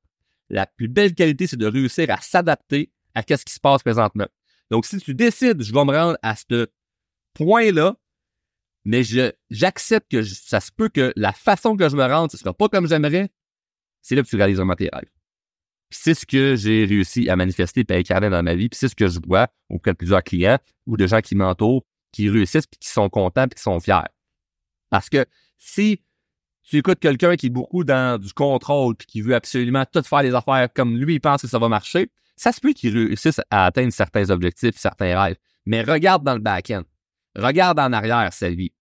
La 0.50 0.68
plus 0.68 0.88
belle 0.88 1.16
qualité, 1.16 1.48
c'est 1.48 1.58
de 1.58 1.66
réussir 1.66 2.12
à 2.12 2.18
s'adapter 2.22 2.92
à 3.16 3.24
ce 3.24 3.44
qui 3.44 3.54
se 3.54 3.60
passe 3.60 3.82
présentement. 3.82 4.28
Donc, 4.70 4.86
si 4.86 4.98
tu 5.00 5.16
décides, 5.16 5.64
je 5.64 5.74
vais 5.74 5.84
me 5.84 5.96
rendre 5.96 6.18
à 6.22 6.36
ce 6.36 6.68
point-là, 7.34 7.98
mais 8.86 9.02
j'accepte 9.50 10.12
que 10.12 10.24
ça 10.24 10.60
se 10.60 10.72
peut 10.72 10.90
que 10.90 11.12
la 11.16 11.34
façon 11.34 11.76
que 11.76 11.90
je 11.90 11.96
me 11.96 12.06
rende, 12.06 12.32
ce 12.32 12.38
sera 12.38 12.54
pas 12.54 12.70
comme 12.70 12.88
j'aimerais, 12.88 13.30
c'est 14.02 14.16
là 14.16 14.24
que 14.24 14.28
tu 14.28 14.36
réalises 14.36 14.58
vraiment 14.58 14.76
tes. 14.76 14.90
C'est 15.90 16.14
ce 16.14 16.26
que 16.26 16.56
j'ai 16.56 16.86
réussi 16.86 17.30
à 17.30 17.36
manifester 17.36 17.86
et 17.88 17.94
à 17.94 17.98
incarner 17.98 18.30
dans 18.30 18.44
ma 18.44 18.56
vie, 18.56 18.70
puis 18.70 18.78
c'est 18.78 18.90
ce 18.90 18.96
que 18.96 19.08
je 19.08 19.20
vois 19.26 19.48
auprès 19.70 19.92
de 19.92 19.98
plusieurs 19.98 20.24
clients 20.24 20.60
ou 20.86 20.98
de 20.98 21.08
gens 21.08 21.22
qui 21.22 21.36
m'entourent, 21.36 21.84
qui 22.12 22.30
réussissent, 22.30 22.68
puis 22.68 22.80
qui 22.80 22.90
sont 22.90 23.10
contents, 23.10 23.48
puis 23.48 23.56
qui 23.56 23.64
sont 23.64 23.80
fiers. 23.80 24.08
Parce 24.90 25.10
que 25.10 25.26
si 25.58 26.02
tu 26.64 26.78
écoutes 26.78 27.00
quelqu'un 27.00 27.36
qui 27.36 27.48
est 27.48 27.52
beaucoup 27.52 27.84
dans 27.84 28.20
du 28.20 28.32
contrôle 28.34 28.96
puis 28.96 29.08
qui 29.08 29.22
veut 29.22 29.36
absolument 29.36 29.86
tout 29.92 30.04
faire 30.04 30.22
les 30.22 30.36
affaires 30.36 30.70
comme 30.74 30.98
lui, 30.98 31.16
il 31.16 31.20
pense 31.20 31.42
que 31.42 31.48
ça 31.48 31.58
va 31.58 31.70
marcher, 31.70 32.12
ça 32.36 32.52
se 32.52 32.62
peut 32.62 32.74
qu'il 32.74 32.96
réussisse 32.96 33.42
à 33.50 33.66
atteindre 33.66 33.92
certains 33.92 34.30
objectifs, 34.30 34.76
certains 34.78 35.20
rêves. 35.20 35.38
Mais 35.66 35.82
regarde 35.82 36.24
dans 36.24 36.34
le 36.34 36.40
back-end. 36.40 36.84
Regarde 37.36 37.80
en 37.80 37.92
arrière 37.92 38.32
sa 38.34 38.50
vie. 38.50 38.72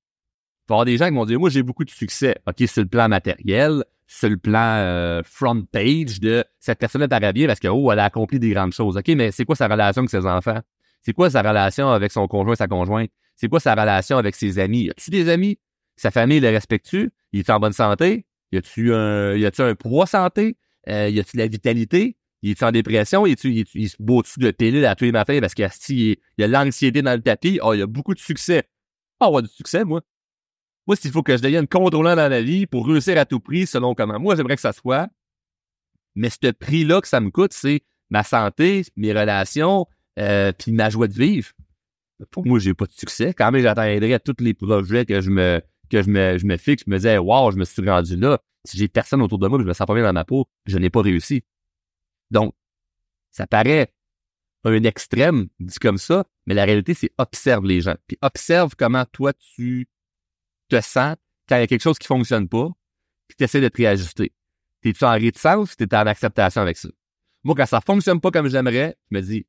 Il 0.69 0.73
y 0.73 0.75
avoir 0.75 0.85
des 0.85 0.97
gens 0.97 1.09
qui 1.09 1.15
vont 1.15 1.25
dire, 1.25 1.41
moi, 1.41 1.51
j'ai 1.51 1.63
beaucoup 1.63 1.85
de 1.85 1.91
succès. 1.91 2.37
OK, 2.47 2.57
c'est 2.59 2.83
le 2.83 2.87
plan 2.87 3.09
matériel, 3.09 3.85
c'est 4.09 4.31
le 4.31 4.39
plan 4.39 4.77
euh, 4.79 5.23
front 5.23 5.63
page 5.71 6.19
de 6.19 6.43
cette 6.59 6.79
personne 6.79 7.03
est 7.03 7.33
bien 7.33 7.47
parce 7.47 7.61
que, 7.61 7.69
oh, 7.69 7.93
elle 7.93 7.99
a 7.99 8.05
accompli 8.05 8.41
des 8.41 8.51
grandes 8.51 8.73
choses. 8.73 8.97
OK, 8.97 9.09
mais 9.09 9.31
c'est 9.31 9.45
quoi 9.45 9.55
sa 9.55 9.69
relation 9.69 10.01
avec 10.01 10.11
ses 10.11 10.27
enfants? 10.27 10.61
C'est 11.03 11.13
quoi 11.13 11.31
sa 11.31 11.43
relation 11.43 11.91
avec 11.91 12.11
son 12.11 12.27
conjoint, 12.27 12.55
sa 12.55 12.67
conjointe? 12.67 13.11
C'est 13.37 13.49
quoi 13.49 13.61
sa 13.61 13.73
relation 13.73 14.17
avec 14.17 14.35
ses 14.35 14.59
amis? 14.59 14.85
Y 14.85 14.91
a-tu 14.91 15.11
des 15.11 15.29
amis? 15.29 15.59
Sa 15.97 16.11
famille 16.11 16.41
le 16.41 16.49
respecte-tu? 16.49 17.11
Il 17.33 17.41
est 17.41 17.51
en 17.51 17.61
bonne 17.61 17.75
santé? 17.75 18.25
Y 18.51 18.57
a-tu 18.57 18.95
un, 18.95 19.37
y 19.37 19.45
a-tu 19.45 19.61
un 19.61 19.75
poids 19.75 20.07
santé? 20.07 20.57
Euh, 20.89 21.11
y 21.11 21.21
a-tu 21.21 21.37
la 21.37 21.47
vitalité? 21.47 22.17
Il 22.41 22.53
est 22.53 22.63
en 22.63 22.73
dépression? 22.73 23.27
Il, 23.27 23.33
est-tu, 23.33 23.67
il, 23.75 23.89
se 23.91 23.97
dessus 24.01 24.41
de 24.41 24.51
pilules 24.53 24.87
à 24.87 24.95
tous 24.95 25.05
les 25.05 25.13
matins 25.13 25.39
parce 25.41 25.53
qu'il 25.55 26.17
y 26.39 26.43
a 26.43 26.47
l'anxiété 26.47 27.03
dans 27.03 27.13
le 27.15 27.21
tapis? 27.21 27.61
Oh, 27.63 27.75
il 27.75 27.81
y 27.81 27.83
a 27.83 27.87
beaucoup 27.87 28.15
de 28.15 28.21
succès. 28.21 28.63
Ah, 29.21 29.31
ouais, 29.31 29.43
du 29.43 29.49
succès, 29.49 29.85
moi. 29.85 30.01
Moi, 30.89 30.97
s'il 30.97 31.13
faut 31.13 31.23
que 31.23 31.37
je 31.37 31.43
devienne 31.43 31.69
contrôlant 31.69 32.17
dans 32.17 32.29
la 32.29 32.41
vie 32.41 32.67
pour 32.67 32.87
réussir 32.87 33.19
à 33.19 33.27
tout 33.27 33.41
prix 33.41 33.67
selon 33.67 33.95
comment 33.95 34.19
moi 34.19 34.35
j'aimerais 34.35 34.57
que 34.57 34.63
ça 34.63 34.73
soit, 34.73 35.09
mais 36.15 36.31
ce 36.31 36.51
prix-là 36.51 37.03
que 37.03 37.09
ça 37.09 37.21
me 37.21 37.31
coûte, 37.31 37.53
c'est 37.53 37.83
ma 38.09 38.25
santé, 38.25 38.87
mes 38.97 39.13
relations, 39.13 39.87
euh, 40.19 40.51
puis 40.59 40.73
ma 40.73 40.89
joie 40.89 41.07
de 41.07 41.13
vivre. 41.13 41.51
Pour 42.31 42.47
moi, 42.47 42.59
j'ai 42.59 42.73
pas 42.73 42.87
de 42.87 42.93
succès. 42.93 43.35
Quand 43.35 43.53
même, 43.53 43.63
j'atteindrai 43.63 44.15
à 44.15 44.19
tous 44.19 44.43
les 44.43 44.55
projets 44.55 45.05
que 45.05 45.21
je 45.21 45.31
me 45.31 45.61
que 45.91 46.03
je 46.03 46.09
me, 46.09 46.39
je 46.39 46.47
me 46.47 46.57
fixe, 46.57 46.85
je 46.87 46.91
me 46.91 46.97
disais, 46.97 47.19
wow, 47.19 47.51
je 47.51 47.59
me 47.59 47.65
suis 47.65 47.89
rendu 47.89 48.17
là. 48.17 48.39
Si 48.65 48.79
j'ai 48.79 48.89
personne 48.89 49.21
autour 49.21 49.39
de 49.39 49.47
moi, 49.47 49.59
je 49.59 49.65
me 49.65 49.73
sens 49.75 49.87
pas 49.87 49.95
bien 49.95 50.03
dans 50.03 50.13
ma 50.13 50.25
peau, 50.25 50.47
je 50.67 50.79
n'ai 50.79 50.91
pas 50.91 51.03
réussi. 51.03 51.45
Donc, 52.31 52.55
ça 53.31 53.47
paraît 53.47 53.93
un 54.65 54.83
extrême, 54.85 55.49
dit 55.61 55.79
comme 55.79 55.99
ça, 55.99 56.25
mais 56.47 56.55
la 56.55 56.65
réalité, 56.65 56.95
c'est 56.95 57.11
observe 57.19 57.65
les 57.65 57.83
gens. 57.83 57.95
Puis 58.07 58.19
observe 58.23 58.75
comment 58.77 59.05
toi, 59.13 59.33
tu 59.35 59.87
te 60.69 60.81
sens 60.81 61.17
quand 61.49 61.57
il 61.57 61.61
y 61.61 61.63
a 61.63 61.67
quelque 61.67 61.83
chose 61.83 61.99
qui 61.99 62.07
fonctionne 62.07 62.49
pas, 62.49 62.69
puis 63.27 63.37
tu 63.37 63.45
essaies 63.45 63.61
de 63.61 63.69
te 63.69 63.77
réajuster. 63.77 64.33
T'es-tu 64.83 65.05
en 65.05 65.13
réticence, 65.13 65.77
t'es 65.77 65.93
en 65.95 66.07
acceptation 66.07 66.63
avec 66.63 66.77
ça? 66.77 66.89
Moi, 67.45 67.55
quand 67.57 67.67
ça 67.67 67.81
fonctionne 67.81 68.21
pas 68.21 68.31
comme 68.31 68.49
j'aimerais, 68.49 68.97
je 69.11 69.17
me 69.17 69.23
dis, 69.23 69.47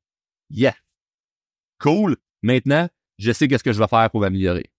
yeah, 0.50 0.74
cool, 1.78 2.16
maintenant, 2.42 2.88
je 3.18 3.32
sais 3.32 3.48
qu'est-ce 3.48 3.64
que 3.64 3.72
je 3.72 3.78
vais 3.78 3.88
faire 3.88 4.10
pour 4.10 4.20
m'améliorer. 4.20 4.70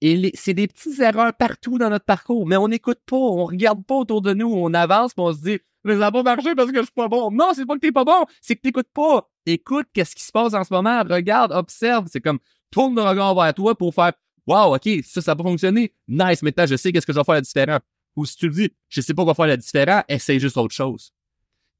Et 0.00 0.32
c'est 0.34 0.54
des 0.54 0.66
petites 0.66 0.98
erreurs 1.00 1.32
partout 1.34 1.78
dans 1.78 1.90
notre 1.90 2.04
parcours, 2.04 2.46
mais 2.46 2.56
on 2.56 2.68
n'écoute 2.68 3.00
pas, 3.06 3.16
on 3.16 3.46
regarde 3.46 3.84
pas 3.84 3.94
autour 3.94 4.20
de 4.22 4.34
nous, 4.34 4.52
on 4.52 4.74
avance, 4.74 5.12
on 5.16 5.32
se 5.32 5.40
dit, 5.40 5.58
mais 5.84 5.94
ça 5.94 5.98
n'a 6.00 6.12
pas 6.12 6.22
marché 6.22 6.54
parce 6.54 6.70
que 6.70 6.78
je 6.78 6.84
suis 6.84 6.92
pas 6.94 7.08
bon. 7.08 7.30
Non, 7.30 7.52
c'est 7.54 7.66
pas 7.66 7.74
que 7.74 7.80
t'es 7.80 7.92
pas 7.92 8.04
bon, 8.04 8.24
c'est 8.40 8.56
que 8.56 8.62
t'écoutes 8.62 8.92
pas. 8.92 9.30
Écoute 9.46 9.86
qu'est-ce 9.92 10.14
qui 10.16 10.24
se 10.24 10.32
passe 10.32 10.54
en 10.54 10.64
ce 10.64 10.72
moment, 10.72 11.02
regarde, 11.08 11.52
observe, 11.52 12.06
c'est 12.10 12.20
comme, 12.20 12.38
tourne 12.70 12.94
le 12.96 13.02
regard 13.02 13.34
vers 13.34 13.54
toi 13.54 13.76
pour 13.76 13.94
faire, 13.94 14.12
wow, 14.46 14.74
ok, 14.74 14.88
ça, 15.04 15.20
ça 15.20 15.32
n'a 15.32 15.36
pas 15.36 15.44
fonctionné. 15.44 15.92
Nice, 16.08 16.42
maintenant, 16.42 16.66
je 16.66 16.76
sais 16.76 16.92
qu'est-ce 16.92 17.06
que 17.06 17.12
je 17.12 17.18
vais 17.18 17.24
faire 17.24 17.36
de 17.36 17.40
différent. 17.40 17.78
Ou 18.16 18.26
si 18.26 18.36
tu 18.36 18.48
dis, 18.48 18.70
je 18.88 19.00
sais 19.00 19.14
pas 19.14 19.24
quoi 19.24 19.34
faire 19.34 19.48
de 19.48 19.56
différent, 19.56 20.02
essaye 20.08 20.38
juste 20.38 20.56
autre 20.56 20.74
chose. 20.74 21.12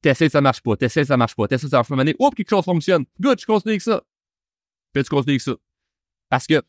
T'essayes, 0.02 0.30
ça 0.30 0.40
marche 0.40 0.60
pas, 0.60 0.76
t'essayes, 0.76 1.06
ça 1.06 1.16
marche 1.16 1.34
pas, 1.34 1.48
t'essayes, 1.48 1.70
ça 1.70 1.78
marche 1.78 1.88
pas, 1.88 1.94
oups, 2.18 2.34
quelque 2.36 2.50
chose 2.50 2.64
fonctionne. 2.64 3.04
Good, 3.20 3.40
je 3.40 3.46
continue 3.46 3.72
avec 3.72 3.82
ça. 3.82 4.02
Puis 4.92 5.02
tu 5.02 5.10
continues 5.10 5.32
avec 5.34 5.42
ça. 5.42 5.54
Parce 6.28 6.46
que 6.46 6.60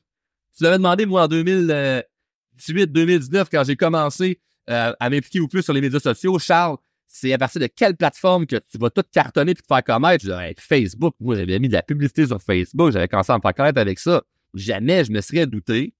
tu 0.58 0.63
l'avais 0.63 0.77
demandé, 0.77 1.05
moi, 1.05 1.23
en 1.23 1.27
2018, 1.27 2.91
2019, 2.91 3.49
quand 3.51 3.63
j'ai 3.63 3.75
commencé 3.75 4.39
euh, 4.69 4.93
à 4.99 5.10
m'impliquer 5.12 5.39
au 5.39 5.47
plus 5.47 5.62
sur 5.62 5.73
les 5.73 5.81
médias 5.81 5.99
sociaux. 5.99 6.39
Charles, 6.39 6.77
c'est 7.05 7.31
à 7.31 7.38
partir 7.38 7.62
de 7.62 7.67
quelle 7.67 7.95
plateforme 7.95 8.47
que 8.47 8.55
tu 8.55 8.79
vas 8.79 8.89
tout 8.89 9.03
cartonner 9.12 9.51
et 9.51 9.55
te 9.55 9.62
faire 9.67 9.84
connaître? 9.84 10.25
Je 10.25 10.31
disais, 10.31 10.55
Facebook. 10.58 11.13
Moi, 11.19 11.36
j'avais 11.36 11.60
mis 11.60 11.67
de 11.67 11.73
la 11.73 11.84
publicité 11.84 12.25
sur 12.25 12.41
Facebook. 12.41 12.91
J'avais 12.91 13.08
commencé 13.08 13.31
à 13.31 13.38
me 13.38 13.41
faire 13.41 13.53
connaître 13.53 13.79
avec 13.79 13.99
ça. 13.99 14.23
Jamais 14.55 15.03
je 15.03 15.11
me 15.11 15.21
serais 15.21 15.45
douté 15.45 15.93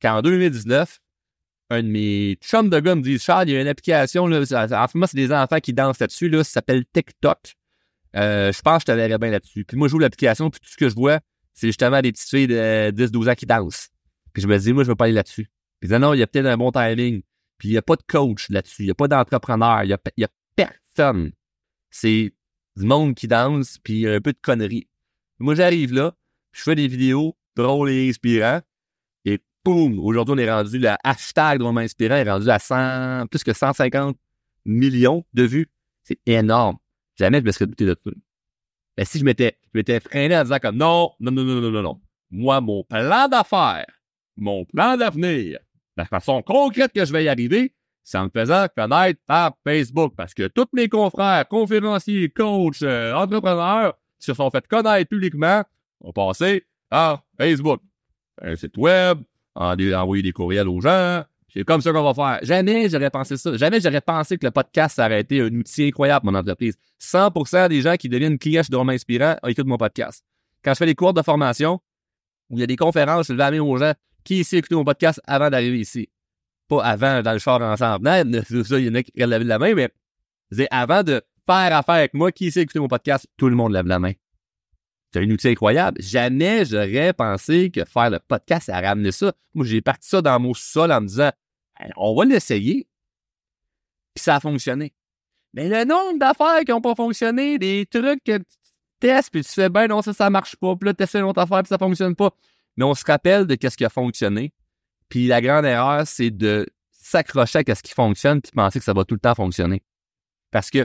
qu'en 0.00 0.22
2019, 0.22 1.00
un 1.70 1.82
de 1.82 1.88
mes 1.88 2.38
chums 2.40 2.70
de 2.70 2.80
gars 2.80 2.94
me 2.94 3.02
dit 3.02 3.18
Charles, 3.18 3.48
il 3.48 3.54
y 3.54 3.56
a 3.56 3.60
une 3.60 3.68
application, 3.68 4.26
là, 4.26 4.40
en 4.40 4.86
moi, 4.94 5.06
c'est 5.06 5.16
des 5.16 5.32
enfants 5.32 5.60
qui 5.60 5.72
dansent 5.72 5.98
là-dessus, 5.98 6.28
là, 6.28 6.44
ça 6.44 6.50
s'appelle 6.52 6.84
TikTok. 6.92 7.54
Euh, 8.16 8.52
je 8.52 8.62
pense 8.62 8.84
que 8.84 8.92
je 8.92 8.96
te 8.96 9.16
bien 9.18 9.30
là-dessus. 9.30 9.64
Puis 9.64 9.76
moi, 9.76 9.88
je 9.88 9.92
joue 9.92 9.98
l'application, 9.98 10.50
puis 10.50 10.60
tout 10.60 10.70
ce 10.70 10.76
que 10.76 10.88
je 10.88 10.94
vois, 10.94 11.20
c'est 11.52 11.66
justement 11.66 12.00
des 12.00 12.12
petites 12.12 12.28
filles 12.28 12.46
de 12.46 12.90
10-12 12.90 13.30
ans 13.30 13.34
qui 13.34 13.46
dansent. 13.46 13.88
Puis 14.32 14.42
je 14.42 14.48
me 14.48 14.58
dis, 14.58 14.72
moi, 14.72 14.84
je 14.84 14.88
veux 14.88 14.96
pas 14.96 15.04
aller 15.04 15.14
là-dessus. 15.14 15.50
Puis 15.80 15.90
non, 15.90 16.14
il 16.14 16.20
y 16.20 16.22
a 16.22 16.26
peut-être 16.26 16.46
un 16.46 16.56
bon 16.56 16.72
timing. 16.72 17.22
Puis 17.58 17.68
il 17.68 17.72
n'y 17.72 17.78
a 17.78 17.82
pas 17.82 17.96
de 17.96 18.02
coach 18.02 18.48
là-dessus. 18.50 18.82
Il 18.82 18.86
n'y 18.86 18.90
a 18.90 18.94
pas 18.94 19.08
d'entrepreneur. 19.08 19.82
Il 19.84 19.96
n'y 20.16 20.24
a, 20.24 20.28
personne. 20.56 21.32
C'est 21.90 22.32
du 22.76 22.84
monde 22.84 23.14
qui 23.14 23.28
danse, 23.28 23.78
puis 23.82 24.06
un 24.06 24.20
peu 24.20 24.32
de 24.32 24.38
conneries. 24.40 24.88
Moi, 25.38 25.54
j'arrive 25.54 25.92
là, 25.92 26.14
je 26.52 26.62
fais 26.62 26.74
des 26.74 26.88
vidéos 26.88 27.36
drôles 27.58 27.90
et 27.90 28.08
inspirantes, 28.08 28.64
et 29.24 29.40
boum, 29.64 29.98
aujourd'hui, 29.98 30.34
on 30.34 30.38
est 30.38 30.50
rendu, 30.50 30.78
le 30.78 30.90
hashtag 31.04 31.58
Drôlement 31.58 31.80
Inspirant 31.80 32.16
est 32.16 32.30
rendu 32.30 32.48
à 32.48 32.58
100, 32.58 33.26
plus 33.26 33.44
que 33.44 33.52
150 33.52 34.16
millions 34.64 35.24
de 35.34 35.42
vues. 35.42 35.70
C'est 36.02 36.18
énorme. 36.26 36.76
Jamais 37.18 37.40
je 37.40 37.44
me 37.44 37.52
serais 37.52 37.66
douté 37.66 37.84
de 37.84 37.94
tout. 37.94 38.14
Ben, 38.96 39.04
si 39.04 39.18
je 39.18 39.24
m'étais, 39.24 39.58
je 39.62 39.78
m'étais 39.78 40.00
freiné 40.00 40.36
en 40.36 40.42
disant 40.42 40.58
comme 40.60 40.76
non, 40.76 41.10
non, 41.20 41.30
non, 41.32 41.44
non, 41.44 41.60
non, 41.60 41.70
non, 41.70 41.82
non. 41.82 42.00
Moi, 42.30 42.60
mon 42.60 42.84
plan 42.84 43.28
d'affaires, 43.28 43.86
mon 44.36 44.64
plan 44.64 44.96
d'avenir, 44.96 45.58
la 45.96 46.04
façon 46.04 46.42
concrète 46.42 46.92
que 46.92 47.04
je 47.04 47.12
vais 47.12 47.24
y 47.24 47.28
arriver, 47.28 47.74
c'est 48.04 48.18
en 48.18 48.24
me 48.24 48.30
faisant 48.30 48.66
connaître 48.74 49.20
par 49.26 49.56
Facebook. 49.66 50.14
Parce 50.16 50.34
que 50.34 50.46
tous 50.48 50.68
mes 50.72 50.88
confrères, 50.88 51.46
conférenciers, 51.48 52.30
coachs, 52.30 52.82
euh, 52.82 53.14
entrepreneurs, 53.14 53.94
qui 54.18 54.26
se 54.26 54.34
sont 54.34 54.50
fait 54.50 54.66
connaître 54.66 55.08
publiquement, 55.08 55.62
ont 56.00 56.12
passé 56.12 56.64
à 56.90 57.22
Facebook. 57.36 57.80
Un 58.40 58.56
site 58.56 58.76
web, 58.76 59.18
envoyer 59.54 60.22
des 60.22 60.32
courriels 60.32 60.68
aux 60.68 60.80
gens, 60.80 61.24
c'est 61.52 61.64
comme 61.64 61.80
ça 61.80 61.92
qu'on 61.92 62.02
va 62.02 62.14
faire. 62.14 62.38
Jamais 62.42 62.88
j'aurais 62.88 63.10
pensé 63.10 63.36
ça. 63.36 63.56
Jamais 63.56 63.80
j'aurais 63.80 64.00
pensé 64.00 64.36
que 64.36 64.46
le 64.46 64.52
podcast 64.52 64.98
aurait 64.98 65.22
été 65.22 65.40
un 65.40 65.48
outil 65.48 65.88
incroyable 65.88 66.24
pour 66.24 66.32
mon 66.32 66.38
entreprise. 66.38 66.76
100% 67.00 67.68
des 67.68 67.80
gens 67.80 67.96
qui 67.96 68.08
deviennent 68.08 68.38
clients 68.38 68.62
chez 68.62 68.70
Dormant 68.70 68.92
Inspirant 68.92 69.36
écoutent 69.46 69.66
mon 69.66 69.78
podcast. 69.78 70.22
Quand 70.62 70.72
je 70.74 70.78
fais 70.78 70.86
des 70.86 70.94
cours 70.94 71.14
de 71.14 71.22
formation, 71.22 71.80
où 72.50 72.56
il 72.56 72.60
y 72.60 72.62
a 72.62 72.66
des 72.66 72.76
conférences, 72.76 73.28
je 73.28 73.32
vais 73.32 73.42
amener 73.42 73.60
aux 73.60 73.76
gens 73.78 73.92
qui 74.24 74.40
ici 74.40 74.58
écoutent 74.58 74.72
mon 74.72 74.84
podcast 74.84 75.20
avant 75.26 75.48
d'arriver 75.48 75.80
ici? 75.80 76.08
Pas 76.68 76.84
avant 76.84 77.22
dans 77.22 77.32
le 77.32 77.38
char 77.38 77.62
ensemble. 77.62 78.04
Non, 78.04 78.42
ça, 78.42 78.78
il 78.78 78.86
y 78.86 78.90
en 78.90 78.94
a 78.94 79.02
qui 79.02 79.12
lèvent 79.16 79.42
la 79.42 79.58
main, 79.58 79.74
mais 79.74 79.88
avant 80.70 81.02
de 81.02 81.22
faire 81.46 81.76
affaire 81.76 81.94
avec 81.94 82.12
moi, 82.12 82.30
qui 82.30 82.48
ici 82.48 82.60
écouter 82.60 82.78
mon 82.78 82.88
podcast, 82.88 83.26
tout 83.38 83.48
le 83.48 83.56
monde 83.56 83.72
lève 83.72 83.86
la 83.86 83.98
main. 83.98 84.12
C'est 85.12 85.20
un 85.20 85.30
outil 85.30 85.48
incroyable. 85.48 86.00
Jamais 86.02 86.64
j'aurais 86.64 87.12
pensé 87.12 87.70
que 87.70 87.84
faire 87.84 88.10
le 88.10 88.18
podcast, 88.18 88.66
ça 88.66 88.80
ramener 88.80 89.12
ça. 89.12 89.32
Moi, 89.54 89.64
j'ai 89.64 89.80
parti 89.80 90.08
ça 90.08 90.20
dans 90.20 90.38
mon 90.38 90.54
sol 90.54 90.92
en 90.92 91.00
me 91.00 91.06
disant, 91.06 91.30
on 91.96 92.14
va 92.14 92.24
l'essayer. 92.24 92.86
Puis 94.14 94.22
ça 94.22 94.36
a 94.36 94.40
fonctionné. 94.40 94.92
Mais 95.54 95.68
le 95.68 95.84
nombre 95.84 96.18
d'affaires 96.18 96.60
qui 96.64 96.72
n'ont 96.72 96.80
pas 96.80 96.94
fonctionné, 96.94 97.58
des 97.58 97.86
trucs 97.86 98.22
que 98.22 98.38
testes, 99.00 99.30
puis 99.30 99.42
tu 99.42 99.50
fais, 99.50 99.68
ben 99.68 99.86
non, 99.86 100.02
ça, 100.02 100.12
ça 100.12 100.28
marche 100.28 100.56
pas, 100.56 100.76
puis 100.76 100.88
là, 100.88 100.94
tu 100.94 101.02
essaies 101.02 101.20
une 101.20 101.24
autre 101.24 101.40
affaire, 101.40 101.62
puis 101.62 101.68
ça 101.68 101.78
fonctionne 101.78 102.14
pas. 102.14 102.30
Mais 102.76 102.84
on 102.84 102.94
se 102.94 103.04
rappelle 103.04 103.46
de 103.46 103.54
qu'est-ce 103.54 103.76
qui 103.76 103.84
a 103.84 103.88
fonctionné. 103.88 104.52
Puis 105.08 105.26
la 105.26 105.40
grande 105.40 105.64
erreur, 105.64 106.06
c'est 106.06 106.30
de 106.30 106.66
s'accrocher 106.90 107.62
à 107.66 107.74
ce 107.74 107.82
qui 107.82 107.94
fonctionne, 107.94 108.42
puis 108.42 108.52
penser 108.52 108.78
que 108.78 108.84
ça 108.84 108.92
va 108.92 109.04
tout 109.04 109.14
le 109.14 109.20
temps 109.20 109.34
fonctionner. 109.34 109.82
Parce 110.50 110.70
que 110.70 110.84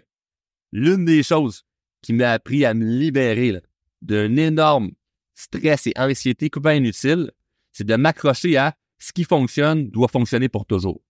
l'une 0.71 1.05
des 1.05 1.23
choses 1.23 1.65
qui 2.01 2.13
m'a 2.13 2.31
appris 2.31 2.65
à 2.65 2.73
me 2.73 2.85
libérer 2.85 3.61
d'un 4.03 4.35
énorme 4.35 4.91
stress 5.33 5.87
et 5.87 5.93
anxiété 5.95 6.49
coupant 6.49 6.71
inutile, 6.71 7.31
c'est 7.71 7.85
de 7.85 7.95
m'accrocher 7.95 8.57
à 8.57 8.75
ce 8.99 9.11
qui 9.11 9.23
fonctionne 9.23 9.89
doit 9.89 10.07
fonctionner 10.07 10.49
pour 10.49 10.65
toujours. 10.65 11.01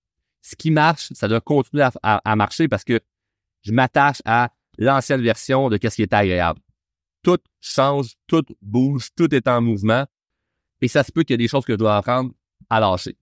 Ce 0.41 0.55
qui 0.55 0.71
marche, 0.71 1.09
ça 1.13 1.27
doit 1.27 1.41
continuer 1.41 1.83
à, 2.01 2.35
marcher 2.35 2.67
parce 2.67 2.83
que 2.83 2.99
je 3.61 3.71
m'attache 3.71 4.21
à 4.25 4.51
l'ancienne 4.77 5.21
version 5.21 5.69
de 5.69 5.77
ce 5.81 5.95
qui 5.95 6.01
est 6.01 6.13
agréable. 6.13 6.59
Tout 7.23 7.39
change, 7.61 8.15
tout 8.27 8.43
bouge, 8.61 9.09
tout 9.15 9.33
est 9.33 9.47
en 9.47 9.61
mouvement. 9.61 10.05
Et 10.81 10.87
ça 10.87 11.03
se 11.03 11.11
peut 11.11 11.23
qu'il 11.23 11.33
y 11.33 11.35
ait 11.35 11.37
des 11.37 11.47
choses 11.47 11.63
que 11.63 11.73
je 11.73 11.77
dois 11.77 11.95
apprendre 11.95 12.31
à 12.69 12.79
lâcher. 12.79 13.15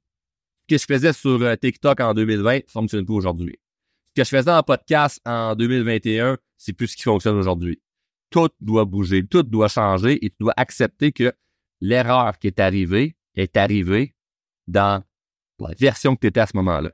Ce 0.62 0.76
que 0.76 0.78
je 0.80 0.86
faisais 0.86 1.14
sur 1.14 1.42
euh, 1.42 1.56
TikTok 1.56 2.00
en 2.00 2.14
2020 2.14 2.56
ne 2.56 2.62
fonctionne 2.68 3.06
plus 3.06 3.16
aujourd'hui. 3.16 3.60
Ce 4.10 4.22
que 4.22 4.26
je 4.26 4.38
faisais 4.38 4.52
en 4.52 4.64
podcast 4.64 5.22
en 5.26 5.56
2021, 5.56 6.38
c'est 6.58 6.74
plus 6.74 6.88
ce 6.88 6.96
qui 6.96 7.04
fonctionne 7.04 7.36
aujourd'hui. 7.36 7.80
Tout 8.32 8.50
doit 8.60 8.86
bouger, 8.86 9.26
tout 9.28 9.44
doit 9.44 9.68
changer 9.68 10.14
et 10.26 10.30
tu 10.32 10.38
dois 10.40 10.54
accepter 10.58 11.12
que 11.12 11.32
l'erreur 11.82 12.40
qui 12.40 12.48
est 12.48 12.60
arrivée 12.60 13.16
est 13.36 13.56
arrivée 13.58 14.16
dans 14.68 15.04
la 15.60 15.76
version 15.78 16.16
que 16.16 16.22
tu 16.22 16.28
étais 16.28 16.40
à 16.40 16.48
ce 16.48 16.58
moment-là. 16.58 16.92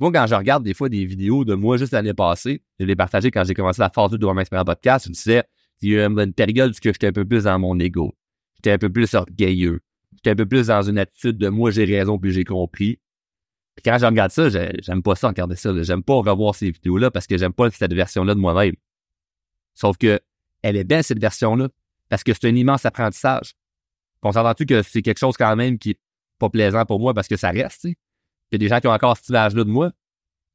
Moi, 0.00 0.12
quand 0.12 0.26
je 0.26 0.34
regarde 0.34 0.64
des 0.64 0.74
fois 0.74 0.88
des 0.88 1.04
vidéos 1.04 1.44
de 1.44 1.54
moi 1.54 1.76
juste 1.76 1.92
l'année 1.92 2.14
passée, 2.14 2.62
je 2.78 2.84
l'ai 2.84 2.96
partagé 2.96 3.30
quand 3.30 3.44
j'ai 3.44 3.54
commencé 3.54 3.80
la 3.80 3.90
phase 3.90 4.10
2 4.10 4.18
de 4.18 4.26
mon 4.26 4.38
expérience 4.38 4.66
podcast, 4.66 5.04
je 5.06 5.10
me 5.10 5.14
disais, 5.14 5.44
il 5.82 5.90
y 5.90 6.00
a 6.00 6.06
une 6.06 6.32
période 6.32 6.70
où 6.70 6.74
j'étais 6.82 7.08
un 7.08 7.12
peu 7.12 7.24
plus 7.24 7.44
dans 7.44 7.58
mon 7.58 7.78
ego. 7.78 8.14
J'étais 8.56 8.72
un 8.72 8.78
peu 8.78 8.90
plus 8.90 9.14
orgueilleux. 9.14 9.80
J'étais 10.14 10.30
un 10.30 10.36
peu 10.36 10.46
plus 10.46 10.68
dans 10.68 10.82
une 10.82 10.98
attitude 10.98 11.38
de 11.38 11.48
moi, 11.48 11.70
j'ai 11.70 11.84
raison, 11.84 12.18
puis 12.18 12.30
j'ai 12.30 12.44
compris. 12.44 13.00
Puis 13.74 13.82
quand 13.84 13.98
je 13.98 14.06
regarde 14.06 14.30
ça, 14.30 14.48
j'aime 14.48 15.02
pas 15.02 15.14
ça 15.16 15.28
regarder 15.28 15.56
ça. 15.56 15.70
J'aime 15.82 16.02
pas 16.02 16.14
revoir 16.14 16.54
ces 16.54 16.70
vidéos-là 16.70 17.10
parce 17.10 17.26
que 17.26 17.38
j'aime 17.38 17.52
pas 17.52 17.70
cette 17.70 17.92
version-là 17.92 18.34
de 18.34 18.40
moi-même. 18.40 18.74
Sauf 19.74 19.96
que 19.96 20.20
elle 20.62 20.76
est 20.76 20.84
belle, 20.84 21.04
cette 21.04 21.20
version-là, 21.20 21.68
parce 22.08 22.22
que 22.22 22.32
c'est 22.32 22.48
un 22.48 22.54
immense 22.54 22.84
apprentissage. 22.84 23.54
On 24.22 24.32
s'entend-tu 24.32 24.66
que 24.66 24.82
c'est 24.82 25.02
quelque 25.02 25.18
chose 25.18 25.36
quand 25.36 25.56
même 25.56 25.78
qui 25.78 25.90
est 25.90 26.00
pas 26.38 26.50
plaisant 26.50 26.84
pour 26.84 27.00
moi 27.00 27.14
parce 27.14 27.28
que 27.28 27.36
ça 27.36 27.50
reste, 27.50 27.80
tu 27.82 27.90
sais? 27.90 27.96
Il 28.52 28.58
des 28.58 28.68
gens 28.68 28.80
qui 28.80 28.88
ont 28.88 28.92
encore 28.92 29.16
ce 29.16 29.30
image-là 29.30 29.64
de 29.64 29.70
moi. 29.70 29.92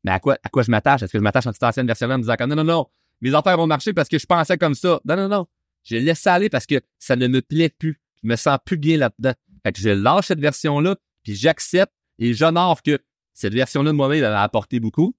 Mais 0.04 0.12
à 0.12 0.20
quoi, 0.20 0.38
à 0.44 0.50
quoi 0.50 0.64
je 0.64 0.70
m'attache? 0.70 1.02
Est-ce 1.02 1.14
que 1.14 1.18
je 1.18 1.24
m'attache 1.24 1.48
à 1.48 1.54
cette 1.54 1.64
ancienne 1.64 1.88
version-là 1.88 2.16
en 2.16 2.18
me 2.18 2.24
disant 2.24 2.36
non, 2.42 2.56
non, 2.56 2.64
non, 2.64 2.88
mes 3.22 3.34
affaires 3.34 3.58
vont 3.58 3.68
marcher 3.68 3.94
parce 3.94 4.10
que 4.10 4.20
je 4.20 4.26
pensais 4.26 4.58
comme 4.58 4.76
ça. 4.76 5.00
Non, 5.06 5.16
non, 5.16 5.28
non. 5.28 5.48
Je 5.84 5.96
laisse 5.98 6.20
ça 6.20 6.34
aller 6.34 6.50
parce 6.50 6.66
que 6.66 6.82
ça 7.00 7.16
ne 7.16 7.28
me 7.28 7.42
plaît 7.42 7.70
plus. 7.70 8.02
Je 8.22 8.28
me 8.28 8.36
sens 8.36 8.58
plus 8.66 8.78
bien 8.78 8.98
là-dedans. 8.98 9.34
Fait 9.64 9.72
que 9.72 9.80
je 9.80 9.90
lâche 9.90 10.28
cette 10.28 10.40
version-là, 10.40 10.96
puis 11.24 11.36
j'accepte 11.36 11.94
et 12.20 12.34
j'honore 12.34 12.82
que 12.82 13.00
cette 13.34 13.54
version-là 13.54 13.92
de 13.92 13.96
moi-même, 13.96 14.20
elle 14.20 14.26
a 14.26 14.44
apporté 14.44 14.80
beaucoup. 14.80 15.16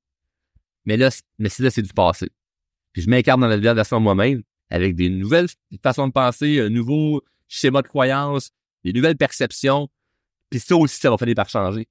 Mais 0.84 0.96
là, 0.96 1.10
mais 1.38 1.48
là, 1.58 1.70
c'est 1.70 1.82
du 1.82 1.92
passé. 1.92 2.30
Puis 2.92 3.02
je 3.02 3.10
m'incarne 3.10 3.40
dans 3.40 3.48
la 3.48 3.74
version 3.74 3.98
de 3.98 4.02
moi-même 4.02 4.42
avec 4.70 4.94
des 4.94 5.08
nouvelles 5.08 5.48
façons 5.82 6.08
de 6.08 6.12
penser, 6.12 6.60
un 6.60 6.68
nouveau 6.68 7.22
schéma 7.48 7.82
de 7.82 7.88
croyance, 7.88 8.50
des 8.84 8.92
nouvelles 8.92 9.16
perceptions. 9.16 9.88
Puis 10.50 10.60
ça 10.60 10.76
aussi, 10.76 10.98
ça 10.98 11.10
va 11.10 11.18
finir 11.18 11.34
par 11.34 11.48
changer. 11.48 11.88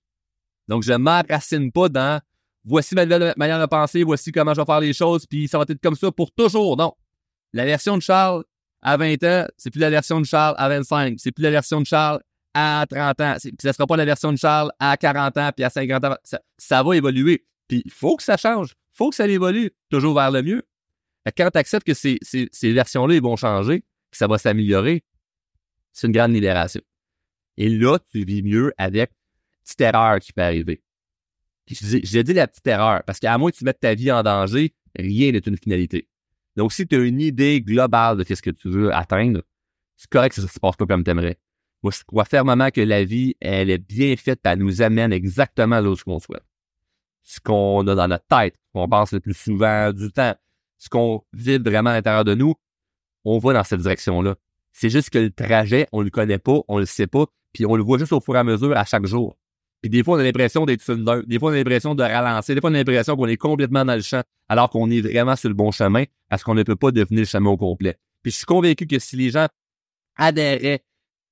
Donc, 0.67 0.83
je 0.83 0.91
ne 0.91 0.97
m'enracine 0.97 1.71
pas 1.71 1.89
dans 1.89 2.21
voici 2.65 2.95
ma 2.95 3.05
nouvelle 3.05 3.33
manière 3.37 3.59
de 3.59 3.65
penser, 3.65 4.03
voici 4.03 4.31
comment 4.31 4.53
je 4.53 4.61
vais 4.61 4.65
faire 4.65 4.79
les 4.79 4.93
choses, 4.93 5.25
puis 5.25 5.47
ça 5.47 5.57
va 5.57 5.65
être 5.67 5.81
comme 5.81 5.95
ça 5.95 6.11
pour 6.11 6.31
toujours. 6.31 6.75
Non. 6.75 6.93
La 7.53 7.63
version 7.65 7.95
de 7.95 8.01
Charles 8.01 8.43
à 8.81 8.97
20 8.97 9.23
ans, 9.23 9.47
c'est 9.57 9.69
plus 9.71 9.79
la 9.79 9.89
version 9.89 10.19
de 10.19 10.25
Charles 10.25 10.55
à 10.57 10.67
25. 10.67 11.15
C'est 11.17 11.31
plus 11.31 11.43
la 11.43 11.51
version 11.51 11.79
de 11.79 11.85
Charles 11.85 12.19
à 12.53 12.85
30 12.89 13.21
ans. 13.21 13.35
Puis 13.41 13.53
ça 13.61 13.73
sera 13.73 13.87
pas 13.87 13.95
la 13.95 14.05
version 14.05 14.31
de 14.31 14.37
Charles 14.37 14.71
à 14.79 14.97
40 14.97 15.37
ans, 15.37 15.51
puis 15.55 15.63
à 15.63 15.69
50 15.69 16.03
ans. 16.05 16.15
Ça, 16.57 16.83
va 16.83 16.95
évoluer. 16.97 17.45
Puis 17.67 17.81
il 17.85 17.91
faut 17.91 18.17
que 18.17 18.23
ça 18.23 18.37
change. 18.37 18.71
Il 18.71 18.97
faut 18.97 19.09
que 19.09 19.15
ça 19.15 19.27
évolue 19.27 19.71
toujours 19.89 20.15
vers 20.15 20.31
le 20.31 20.41
mieux. 20.41 20.63
Quand 21.31 21.49
tu 21.49 21.57
acceptes 21.57 21.87
que 21.87 21.93
ces, 21.93 22.19
ces, 22.21 22.73
versions-là 22.73 23.19
vont 23.19 23.35
changer, 23.35 23.81
que 24.11 24.17
ça 24.17 24.27
va 24.27 24.37
s'améliorer, 24.37 25.03
c'est 25.91 26.07
une 26.07 26.13
grande 26.13 26.33
libération. 26.33 26.81
Et 27.57 27.69
là, 27.69 27.97
tu 28.11 28.23
vis 28.23 28.43
mieux 28.43 28.73
avec 28.77 29.11
petite 29.63 29.81
erreur 29.81 30.19
qui 30.19 30.33
peut 30.33 30.43
arriver. 30.43 30.83
J'ai 31.67 32.23
dit 32.23 32.33
la 32.33 32.47
petite 32.47 32.67
erreur, 32.67 33.03
parce 33.05 33.19
qu'à 33.19 33.37
moins 33.37 33.49
que 33.49 33.57
tu 33.57 33.63
mettes 33.63 33.79
ta 33.79 33.95
vie 33.95 34.11
en 34.11 34.21
danger, 34.21 34.75
rien 34.97 35.31
n'est 35.31 35.39
une 35.39 35.57
finalité. 35.57 36.07
Donc, 36.55 36.71
si 36.73 36.87
tu 36.87 36.95
as 36.95 36.99
une 36.99 37.19
idée 37.19 37.61
globale 37.61 38.17
de 38.17 38.23
ce 38.23 38.41
que 38.41 38.51
tu 38.51 38.69
veux 38.69 38.93
atteindre, 38.93 39.41
c'est 39.97 40.09
correct 40.09 40.35
que 40.35 40.41
ça 40.41 40.47
se 40.47 40.59
passe 40.59 40.75
pas 40.75 40.85
comme 40.85 41.03
tu 41.03 41.11
aimerais. 41.11 41.39
Moi, 41.81 41.91
je 41.91 42.03
crois 42.03 42.25
fermement 42.25 42.69
que 42.71 42.81
la 42.81 43.03
vie, 43.03 43.35
elle 43.39 43.69
est 43.69 43.77
bien 43.77 44.15
faite, 44.15 44.39
elle 44.43 44.59
nous 44.59 44.81
amène 44.81 45.11
exactement 45.11 45.79
là 45.79 45.89
où 45.89 45.95
qu'on 45.95 46.19
souhaite. 46.19 46.45
Ce 47.23 47.39
qu'on 47.39 47.85
a 47.87 47.95
dans 47.95 48.07
notre 48.07 48.25
tête, 48.27 48.55
qu'on 48.73 48.87
pense 48.87 49.11
le 49.11 49.19
plus 49.19 49.33
souvent 49.33 49.91
du 49.91 50.11
temps, 50.11 50.35
ce 50.77 50.89
qu'on 50.89 51.23
vit 51.33 51.57
vraiment 51.57 51.91
à 51.91 51.93
l'intérieur 51.93 52.25
de 52.25 52.35
nous, 52.35 52.55
on 53.23 53.39
va 53.39 53.53
dans 53.53 53.63
cette 53.63 53.81
direction-là. 53.81 54.35
C'est 54.71 54.89
juste 54.89 55.09
que 55.09 55.19
le 55.19 55.31
trajet, 55.31 55.87
on 55.91 56.01
le 56.01 56.09
connaît 56.09 56.37
pas, 56.37 56.59
on 56.67 56.79
le 56.79 56.85
sait 56.85 57.07
pas, 57.07 57.25
puis 57.53 57.65
on 57.65 57.75
le 57.75 57.83
voit 57.83 57.97
juste 57.97 58.13
au 58.13 58.19
fur 58.19 58.35
et 58.35 58.39
à 58.39 58.43
mesure 58.43 58.75
à 58.75 58.83
chaque 58.85 59.05
jour. 59.05 59.37
Puis 59.81 59.89
des 59.89 60.03
fois, 60.03 60.17
on 60.17 60.19
a 60.19 60.23
l'impression 60.23 60.65
d'être 60.65 60.81
sur 60.81 60.97
Des 60.97 61.39
fois, 61.39 61.51
on 61.51 61.53
a 61.53 61.57
l'impression 61.57 61.95
de 61.95 62.03
ralentir. 62.03 62.55
Des 62.55 62.61
fois, 62.61 62.69
on 62.69 62.73
a 62.73 62.77
l'impression 62.77 63.15
qu'on 63.15 63.27
est 63.27 63.37
complètement 63.37 63.85
dans 63.85 63.95
le 63.95 64.01
champ, 64.01 64.23
alors 64.49 64.69
qu'on 64.69 64.89
est 64.89 65.01
vraiment 65.01 65.35
sur 65.35 65.49
le 65.49 65.55
bon 65.55 65.71
chemin, 65.71 66.05
parce 66.29 66.43
qu'on 66.43 66.55
ne 66.55 66.63
peut 66.63 66.75
pas 66.75 66.91
devenir 66.91 67.21
le 67.21 67.25
chemin 67.25 67.51
au 67.51 67.57
complet. 67.57 67.97
Puis 68.21 68.31
je 68.31 68.37
suis 68.37 68.45
convaincu 68.45 68.87
que 68.87 68.99
si 68.99 69.15
les 69.15 69.29
gens 69.29 69.47
adhéraient 70.17 70.83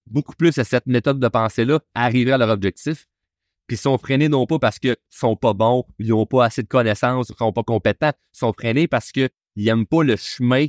beaucoup 0.06 0.36
plus 0.36 0.58
à 0.58 0.64
cette 0.64 0.86
méthode 0.86 1.20
de 1.20 1.28
pensée-là, 1.28 1.80
arriveraient 1.96 2.34
à 2.34 2.38
leur 2.38 2.50
objectif, 2.50 3.08
puis 3.68 3.78
sont 3.78 3.98
freinés 3.98 4.30
non 4.30 4.46
pas 4.46 4.60
parce 4.60 4.80
qu'ils 4.80 4.96
sont 5.10 5.36
pas 5.36 5.54
bons, 5.54 5.86
ils 6.00 6.10
n'ont 6.10 6.26
pas 6.26 6.46
assez 6.46 6.64
de 6.64 6.68
connaissances, 6.68 7.30
ils 7.30 7.36
sont 7.36 7.54
pas 7.54 7.64
compétents, 7.64 8.12
ils 8.34 8.38
sont 8.38 8.54
freinés 8.54 8.88
parce 8.88 9.12
qu'ils 9.12 9.30
n'aiment 9.56 9.86
pas 9.86 10.04
le 10.04 10.16
chemin 10.16 10.68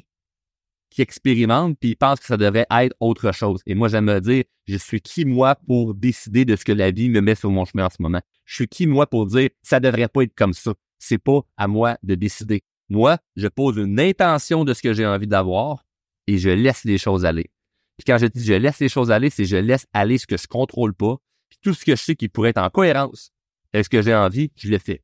qui 0.91 1.03
expérimente 1.03 1.77
puis 1.81 1.91
il 1.91 1.97
pense 1.97 2.21
que 2.21 2.27
ça 2.27 2.37
devrait 2.37 2.67
être 2.71 2.95
autre 3.01 3.33
chose. 3.33 3.61
Et 3.67 3.75
moi, 3.75 3.89
j'aime 3.89 4.05
me 4.05 4.21
dire, 4.21 4.45
je 4.67 4.77
suis 4.77 5.01
qui 5.01 5.25
moi 5.25 5.57
pour 5.67 5.95
décider 5.95 6.45
de 6.45 6.55
ce 6.57 6.65
que 6.65 6.73
la 6.73 6.91
vie 6.91 7.11
me 7.11 7.21
met 7.21 7.35
sur 7.35 7.51
mon 7.51 7.65
chemin 7.65 7.87
en 7.87 7.91
ce 7.91 8.01
moment? 8.01 8.21
Je 8.45 8.55
suis 8.55 8.69
qui 8.69 8.87
moi 8.87 9.07
pour 9.07 9.27
dire, 9.27 9.51
ça 9.63 9.81
devrait 9.81 10.09
pas 10.09 10.23
être 10.23 10.35
comme 10.35 10.53
ça? 10.53 10.73
C'est 10.99 11.19
pas 11.19 11.41
à 11.57 11.67
moi 11.67 11.99
de 12.03 12.15
décider. 12.15 12.63
Moi, 12.89 13.19
je 13.35 13.49
pose 13.49 13.77
une 13.77 13.99
intention 13.99 14.65
de 14.65 14.73
ce 14.73 14.83
que 14.83 14.93
j'ai 14.93 15.07
envie 15.07 15.27
d'avoir 15.27 15.85
et 16.27 16.39
je 16.39 16.51
laisse 16.51 16.85
les 16.85 16.99
choses 16.99 17.25
aller. 17.25 17.51
Puis 17.97 18.05
quand 18.07 18.19
je 18.19 18.27
dis 18.27 18.45
je 18.45 18.55
laisse 18.55 18.81
les 18.81 18.89
choses 18.89 19.11
aller, 19.11 19.31
c'est 19.31 19.45
je 19.45 19.57
laisse 19.57 19.87
aller 19.93 20.19
ce 20.19 20.27
que 20.27 20.37
je 20.37 20.47
contrôle 20.47 20.95
pas. 20.95 21.17
Tout 21.63 21.75
ce 21.75 21.85
que 21.85 21.97
je 21.97 22.03
sais 22.03 22.17
qui 22.17 22.29
pourrait 22.29 22.51
être 22.51 22.59
en 22.59 22.71
cohérence 22.71 23.31
avec 23.73 23.85
ce 23.85 23.91
que 23.91 24.03
j'ai 24.03 24.15
envie, 24.15 24.51
je 24.57 24.69
le 24.69 24.79
fais. 24.79 25.03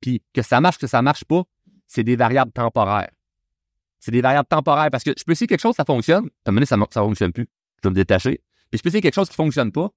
Puis 0.00 0.22
que 0.32 0.42
ça 0.42 0.60
marche, 0.60 0.78
que 0.78 0.86
ça 0.86 1.02
marche 1.02 1.24
pas, 1.24 1.42
c'est 1.86 2.04
des 2.04 2.16
variables 2.16 2.52
temporaires. 2.52 3.10
C'est 3.98 4.12
des 4.12 4.20
variables 4.20 4.48
temporaires 4.48 4.90
parce 4.90 5.02
que 5.02 5.12
je 5.16 5.24
peux 5.24 5.32
essayer 5.32 5.46
quelque 5.46 5.60
chose, 5.60 5.74
ça 5.74 5.84
fonctionne. 5.84 6.28
À 6.44 6.50
un 6.50 6.52
moment 6.52 6.66
ça 6.66 6.76
ne 6.76 6.84
fonctionne 6.84 7.32
plus. 7.32 7.48
Je 7.82 7.88
vais 7.88 7.90
me 7.90 7.94
détacher. 7.94 8.40
Puis 8.70 8.78
je 8.78 8.82
peux 8.82 8.88
essayer 8.88 9.00
quelque 9.00 9.14
chose 9.14 9.28
qui 9.28 9.32
ne 9.32 9.44
fonctionne 9.44 9.72
pas, 9.72 9.90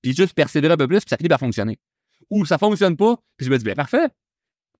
puis 0.00 0.14
juste 0.14 0.34
persévérer 0.34 0.74
un 0.74 0.76
peu 0.76 0.88
plus, 0.88 1.00
puis 1.00 1.10
ça 1.10 1.16
finit 1.16 1.28
par 1.28 1.40
fonctionner. 1.40 1.78
Ou 2.30 2.46
ça 2.46 2.54
ne 2.54 2.58
fonctionne 2.58 2.96
pas, 2.96 3.16
puis 3.36 3.46
je 3.46 3.50
me 3.50 3.58
dis, 3.58 3.64
bien, 3.64 3.74
parfait, 3.74 4.08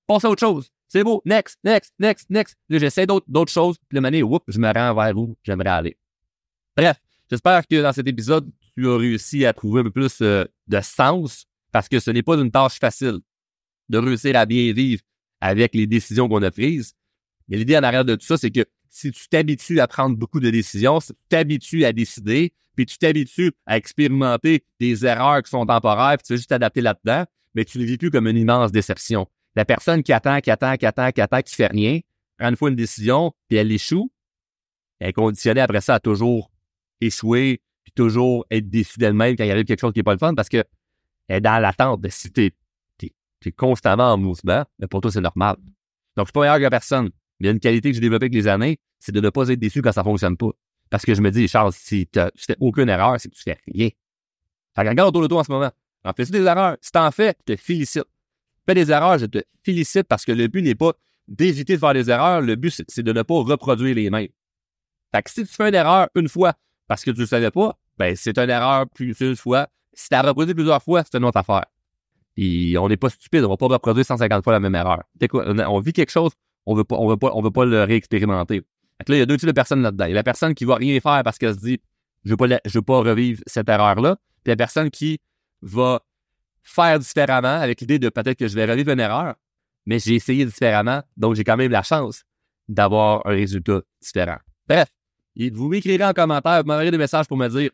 passe 0.07 0.25
à 0.25 0.29
autre 0.29 0.39
chose. 0.39 0.69
C'est 0.87 1.03
beau, 1.03 1.21
next, 1.25 1.59
next, 1.63 1.93
next, 1.99 2.29
next. 2.29 2.55
Là, 2.69 2.79
j'essaie 2.79 3.05
d'autres 3.05 3.51
choses, 3.51 3.77
puis 3.89 3.97
le 3.97 4.01
moment 4.01 4.31
whoop, 4.31 4.43
je 4.47 4.59
me 4.59 4.71
rends 4.71 4.93
vers 4.93 5.17
où 5.17 5.35
j'aimerais 5.43 5.69
aller. 5.69 5.97
Bref, 6.77 6.97
j'espère 7.33 7.65
que 7.67 7.81
dans 7.81 7.91
cet 7.91 8.07
épisode, 8.07 8.47
tu 8.77 8.87
as 8.87 8.95
réussi 8.95 9.43
à 9.43 9.53
trouver 9.53 9.81
un 9.81 9.85
peu 9.85 9.91
plus 9.91 10.21
euh, 10.21 10.45
de 10.67 10.81
sens, 10.81 11.47
parce 11.71 11.89
que 11.89 11.99
ce 11.99 12.11
n'est 12.11 12.21
pas 12.21 12.35
une 12.35 12.51
tâche 12.51 12.77
facile 12.79 13.19
de 13.89 13.97
réussir 13.97 14.35
à 14.35 14.45
bien 14.45 14.71
vivre 14.71 15.01
avec 15.41 15.73
les 15.73 15.87
décisions 15.87 16.29
qu'on 16.29 16.43
a 16.43 16.51
prises. 16.51 16.93
Mais 17.47 17.57
l'idée 17.57 17.75
en 17.75 17.81
arrière 17.81 18.05
de 18.05 18.13
tout 18.13 18.25
ça, 18.25 18.37
c'est 18.37 18.51
que 18.51 18.63
si 18.87 19.11
tu 19.11 19.27
t'habitues 19.29 19.79
à 19.79 19.87
prendre 19.87 20.15
beaucoup 20.15 20.39
de 20.39 20.51
décisions, 20.51 20.99
si 20.99 21.07
tu 21.07 21.19
t'habitues 21.27 21.85
à 21.85 21.91
décider, 21.91 22.53
puis 22.75 22.85
tu 22.85 22.99
t'habitues 22.99 23.51
à 23.65 23.77
expérimenter 23.77 24.63
des 24.79 25.03
erreurs 25.03 25.41
qui 25.41 25.49
sont 25.49 25.65
temporaires, 25.65 26.17
puis 26.17 26.27
tu 26.27 26.33
veux 26.33 26.37
juste 26.37 26.49
t'adapter 26.49 26.81
là-dedans, 26.81 27.25
mais 27.55 27.65
tu 27.65 27.79
ne 27.79 27.83
vis 27.83 27.97
plus 27.97 28.11
comme 28.11 28.27
une 28.27 28.37
immense 28.37 28.71
déception. 28.71 29.27
La 29.55 29.65
personne 29.65 30.03
qui 30.03 30.13
attend, 30.13 30.39
qui 30.39 30.51
attend, 30.51 30.77
qui 30.77 30.85
attend, 30.85 31.11
qui 31.11 31.21
attend, 31.21 31.41
qui 31.41 31.55
fait 31.55 31.67
rien, 31.67 31.99
prend 32.37 32.49
une 32.49 32.55
fois 32.55 32.69
une 32.69 32.75
décision, 32.75 33.33
puis 33.47 33.57
elle 33.57 33.71
échoue, 33.71 34.11
elle 34.99 35.09
est 35.09 35.13
conditionnée 35.13 35.61
après 35.61 35.81
ça 35.81 35.95
à 35.95 35.99
toujours 35.99 36.52
échouer, 37.05 37.61
puis 37.83 37.93
toujours 37.93 38.45
être 38.49 38.69
déçue 38.69 38.99
d'elle-même 38.99 39.35
quand 39.35 39.43
il 39.43 39.51
arrive 39.51 39.65
quelque 39.65 39.81
chose 39.81 39.93
qui 39.93 39.99
n'est 39.99 40.03
pas 40.03 40.13
le 40.13 40.19
fun, 40.19 40.33
parce 40.35 40.49
que 40.49 40.63
elle 41.27 41.37
est 41.37 41.41
dans 41.41 41.59
l'attente 41.59 42.05
si 42.09 42.31
tu 42.31 42.45
es, 42.45 43.51
constamment 43.51 44.13
en 44.13 44.17
mouvement, 44.17 44.63
mais 44.79 44.87
pour 44.87 45.01
toi, 45.01 45.11
c'est 45.11 45.21
normal. 45.21 45.57
Donc, 46.15 46.27
je 46.27 46.29
suis 46.29 46.31
pas 46.31 46.41
meilleur 46.41 46.59
que 46.59 46.69
personne. 46.69 47.09
Mais 47.39 47.49
une 47.49 47.59
qualité 47.59 47.89
que 47.89 47.95
j'ai 47.95 48.01
développée 48.01 48.25
avec 48.25 48.33
les 48.33 48.47
années, 48.47 48.79
c'est 48.99 49.11
de 49.11 49.19
ne 49.19 49.29
pas 49.29 49.49
être 49.49 49.59
déçu 49.59 49.81
quand 49.81 49.91
ça 49.91 50.03
fonctionne 50.03 50.37
pas. 50.37 50.51
Parce 50.89 51.03
que 51.03 51.13
je 51.13 51.21
me 51.21 51.29
dis, 51.29 51.47
Charles, 51.47 51.73
si 51.73 52.07
tu 52.07 52.19
fais 52.37 52.55
aucune 52.59 52.87
erreur, 52.87 53.19
c'est 53.19 53.29
que 53.29 53.35
tu 53.35 53.43
fais 53.43 53.57
rien. 53.67 53.89
Fait 54.75 54.83
que 54.83 54.89
regarde 54.89 55.09
autour 55.09 55.23
de 55.23 55.27
toi 55.27 55.41
en 55.41 55.43
ce 55.43 55.51
moment. 55.51 55.71
En 56.05 56.13
fais-tu 56.13 56.31
des 56.31 56.43
erreurs? 56.43 56.77
Si 56.81 56.91
t'en 56.91 57.11
fais, 57.11 57.35
je 57.47 57.53
te 57.53 57.61
félicite. 57.61 58.05
Fais 58.65 58.75
des 58.75 58.91
erreurs, 58.91 59.17
je 59.17 59.25
te 59.25 59.43
félicite 59.63 60.03
parce 60.03 60.23
que 60.23 60.31
le 60.31 60.47
but 60.47 60.61
n'est 60.61 60.75
pas 60.75 60.93
d'éviter 61.27 61.73
de 61.73 61.79
faire 61.79 61.93
des 61.93 62.09
erreurs. 62.09 62.41
Le 62.41 62.55
but, 62.55 62.83
c'est 62.87 63.03
de 63.03 63.11
ne 63.11 63.21
pas 63.23 63.35
reproduire 63.35 63.95
les 63.95 64.09
mêmes. 64.09 64.29
Fait 65.13 65.21
que 65.21 65.29
si 65.29 65.45
tu 65.45 65.53
fais 65.53 65.69
une 65.69 65.75
erreur 65.75 66.09
une 66.15 66.29
fois 66.29 66.53
parce 66.87 67.03
que 67.03 67.11
tu 67.11 67.21
ne 67.21 67.25
savais 67.25 67.51
pas, 67.51 67.77
ben 67.97 68.15
c'est 68.15 68.37
une 68.37 68.49
erreur 68.49 68.87
plus 68.89 69.15
une 69.19 69.35
fois. 69.35 69.67
Si 69.93 70.09
tu 70.09 70.15
as 70.15 70.21
reproduit 70.21 70.53
plusieurs 70.53 70.81
fois, 70.81 71.03
c'est 71.03 71.17
une 71.17 71.25
autre 71.25 71.37
affaire. 71.37 71.65
Puis 72.35 72.75
on 72.79 72.89
n'est 72.89 72.97
pas 72.97 73.09
stupide, 73.09 73.43
on 73.43 73.49
va 73.49 73.57
pas 73.57 73.67
reproduire 73.67 74.05
150 74.05 74.43
fois 74.43 74.53
la 74.53 74.59
même 74.59 74.75
erreur. 74.75 75.03
Qu'on 75.29 75.79
vit 75.79 75.93
quelque 75.93 76.11
chose, 76.11 76.31
on 76.65 76.73
veut 76.73 76.83
pas, 76.83 76.95
on 76.95 77.07
veut 77.07 77.17
pas, 77.17 77.31
on 77.33 77.41
veut 77.41 77.51
pas 77.51 77.65
le 77.65 77.83
réexpérimenter. 77.83 78.63
Fait 78.97 79.09
là, 79.09 79.15
il 79.15 79.19
y 79.19 79.21
a 79.21 79.25
deux 79.25 79.37
types 79.37 79.47
de 79.47 79.53
personnes 79.53 79.81
là-dedans. 79.81 80.05
Il 80.05 80.09
y 80.09 80.13
a 80.13 80.15
la 80.15 80.23
personne 80.23 80.53
qui 80.55 80.65
va 80.65 80.75
rien 80.75 80.99
faire 80.99 81.21
parce 81.23 81.37
qu'elle 81.37 81.53
se 81.53 81.59
dit, 81.59 81.79
je 82.25 82.31
veux 82.31 82.59
veux 82.65 82.81
pas 82.81 82.99
revivre 82.99 83.41
cette 83.45 83.69
erreur-là. 83.69 84.17
Puis 84.43 84.51
la 84.51 84.55
personne 84.55 84.89
qui 84.89 85.19
va 85.61 86.01
faire 86.63 86.97
différemment 86.99 87.59
avec 87.59 87.81
l'idée 87.81 87.99
de 87.99 88.09
peut-être 88.09 88.37
que 88.37 88.47
je 88.47 88.55
vais 88.55 88.65
revivre 88.65 88.91
une 88.91 88.99
erreur, 88.99 89.35
mais 89.85 89.99
j'ai 89.99 90.15
essayé 90.15 90.45
différemment, 90.45 91.01
donc 91.17 91.35
j'ai 91.35 91.43
quand 91.43 91.57
même 91.57 91.71
la 91.71 91.83
chance 91.83 92.23
d'avoir 92.69 93.25
un 93.27 93.31
résultat 93.31 93.81
différent. 94.01 94.37
Bref, 94.67 94.87
vous 95.35 95.69
m'écrirez 95.69 96.03
en 96.03 96.13
commentaire, 96.13 96.61
vous 96.61 96.67
m'enverrez 96.67 96.91
des 96.91 96.97
messages 96.97 97.27
pour 97.27 97.37
me 97.37 97.47
dire 97.47 97.71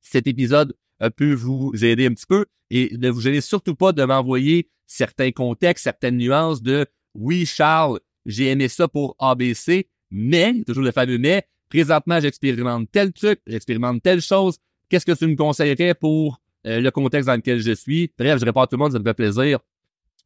cet 0.00 0.26
épisode 0.26 0.74
a 1.00 1.10
pu 1.10 1.34
vous 1.34 1.72
aider 1.84 2.06
un 2.06 2.14
petit 2.14 2.26
peu 2.26 2.46
et 2.70 2.96
ne 2.96 3.10
vous 3.10 3.20
gênez 3.20 3.40
surtout 3.40 3.74
pas 3.74 3.92
de 3.92 4.04
m'envoyer 4.04 4.68
certains 4.86 5.30
contextes, 5.30 5.84
certaines 5.84 6.16
nuances 6.16 6.62
de 6.62 6.86
oui, 7.14 7.46
Charles, 7.46 8.00
j'ai 8.26 8.48
aimé 8.48 8.68
ça 8.68 8.88
pour 8.88 9.16
ABC, 9.18 9.88
mais, 10.10 10.62
toujours 10.66 10.84
le 10.84 10.92
fameux 10.92 11.18
mais, 11.18 11.46
présentement, 11.68 12.20
j'expérimente 12.20 12.88
tel 12.90 13.12
truc, 13.12 13.40
j'expérimente 13.46 14.02
telle 14.02 14.20
chose. 14.20 14.58
Qu'est-ce 14.88 15.04
que 15.04 15.12
tu 15.12 15.26
me 15.26 15.36
conseillerais 15.36 15.94
pour 15.94 16.40
euh, 16.66 16.80
le 16.80 16.90
contexte 16.90 17.26
dans 17.26 17.34
lequel 17.34 17.60
je 17.60 17.72
suis? 17.72 18.12
Bref, 18.18 18.40
je 18.40 18.44
réponds 18.44 18.60
à 18.60 18.66
tout 18.66 18.76
le 18.76 18.80
monde, 18.80 18.92
ça 18.92 18.98
me 18.98 19.04
fait 19.04 19.14
plaisir. 19.14 19.58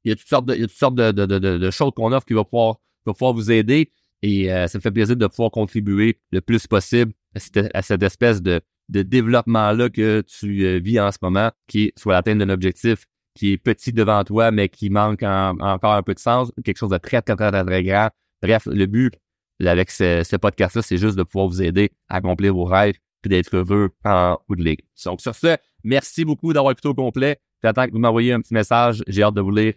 Il 0.04 0.10
y 0.10 0.12
a 0.12 0.16
toutes 0.16 0.28
sortes 0.28 0.46
de, 0.46 0.54
il 0.54 0.60
y 0.60 0.64
a 0.64 0.66
toutes 0.66 0.76
sortes 0.76 0.94
de, 0.94 1.12
de, 1.12 1.26
de, 1.26 1.38
de 1.38 1.70
choses 1.70 1.92
qu'on 1.94 2.12
offre 2.12 2.26
qui 2.26 2.34
vont 2.34 2.44
pouvoir, 2.44 2.76
va 3.06 3.12
pouvoir 3.12 3.32
vous 3.32 3.50
aider. 3.50 3.90
Et 4.22 4.52
euh, 4.52 4.66
ça 4.68 4.78
me 4.78 4.82
fait 4.82 4.90
plaisir 4.90 5.16
de 5.16 5.26
pouvoir 5.26 5.50
contribuer 5.50 6.18
le 6.30 6.40
plus 6.40 6.66
possible 6.66 7.12
à 7.34 7.82
cette, 7.82 8.02
espèce 8.02 8.40
de, 8.42 8.60
de 8.88 9.02
développement-là 9.02 9.90
que 9.90 10.22
tu 10.22 10.64
euh, 10.64 10.78
vis 10.78 11.00
en 11.00 11.10
ce 11.10 11.18
moment, 11.22 11.50
qui 11.66 11.84
est 11.84 11.98
soit 11.98 12.12
l'atteinte 12.12 12.38
d'un 12.38 12.50
objectif 12.50 13.06
qui 13.34 13.52
est 13.52 13.58
petit 13.58 13.92
devant 13.92 14.22
toi, 14.24 14.50
mais 14.50 14.68
qui 14.68 14.90
manque 14.90 15.22
encore 15.22 15.94
un 15.94 16.02
peu 16.02 16.14
de 16.14 16.18
sens, 16.18 16.52
quelque 16.64 16.76
chose 16.76 16.90
de 16.90 16.98
très, 16.98 17.22
très, 17.22 17.34
très, 17.34 17.50
très, 17.50 17.64
très 17.64 17.82
grand. 17.82 18.10
Bref, 18.42 18.66
le 18.66 18.86
but 18.86 19.14
avec 19.60 19.90
ce, 19.90 20.36
podcast-là, 20.36 20.82
c'est 20.82 20.98
juste 20.98 21.16
de 21.16 21.22
pouvoir 21.22 21.48
vous 21.48 21.62
aider 21.62 21.90
à 22.08 22.16
accomplir 22.16 22.54
vos 22.54 22.64
rêves 22.64 22.96
et 23.24 23.28
d'être 23.28 23.56
heureux 23.56 23.90
en 24.04 24.38
bout 24.48 24.56
de 24.56 24.64
ligue. 24.64 24.80
Donc, 25.04 25.20
sur 25.20 25.34
ce, 25.34 25.56
merci 25.84 26.24
beaucoup 26.24 26.52
d'avoir 26.52 26.72
écouté 26.72 26.88
au 26.88 26.94
complet. 26.94 27.38
J'attends 27.62 27.86
que 27.86 27.92
vous 27.92 27.98
m'envoyiez 27.98 28.32
un 28.32 28.40
petit 28.40 28.54
message. 28.54 29.02
J'ai 29.06 29.22
hâte 29.22 29.34
de 29.34 29.40
vous 29.40 29.52
lire. 29.52 29.74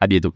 À 0.00 0.06
bientôt. 0.06 0.34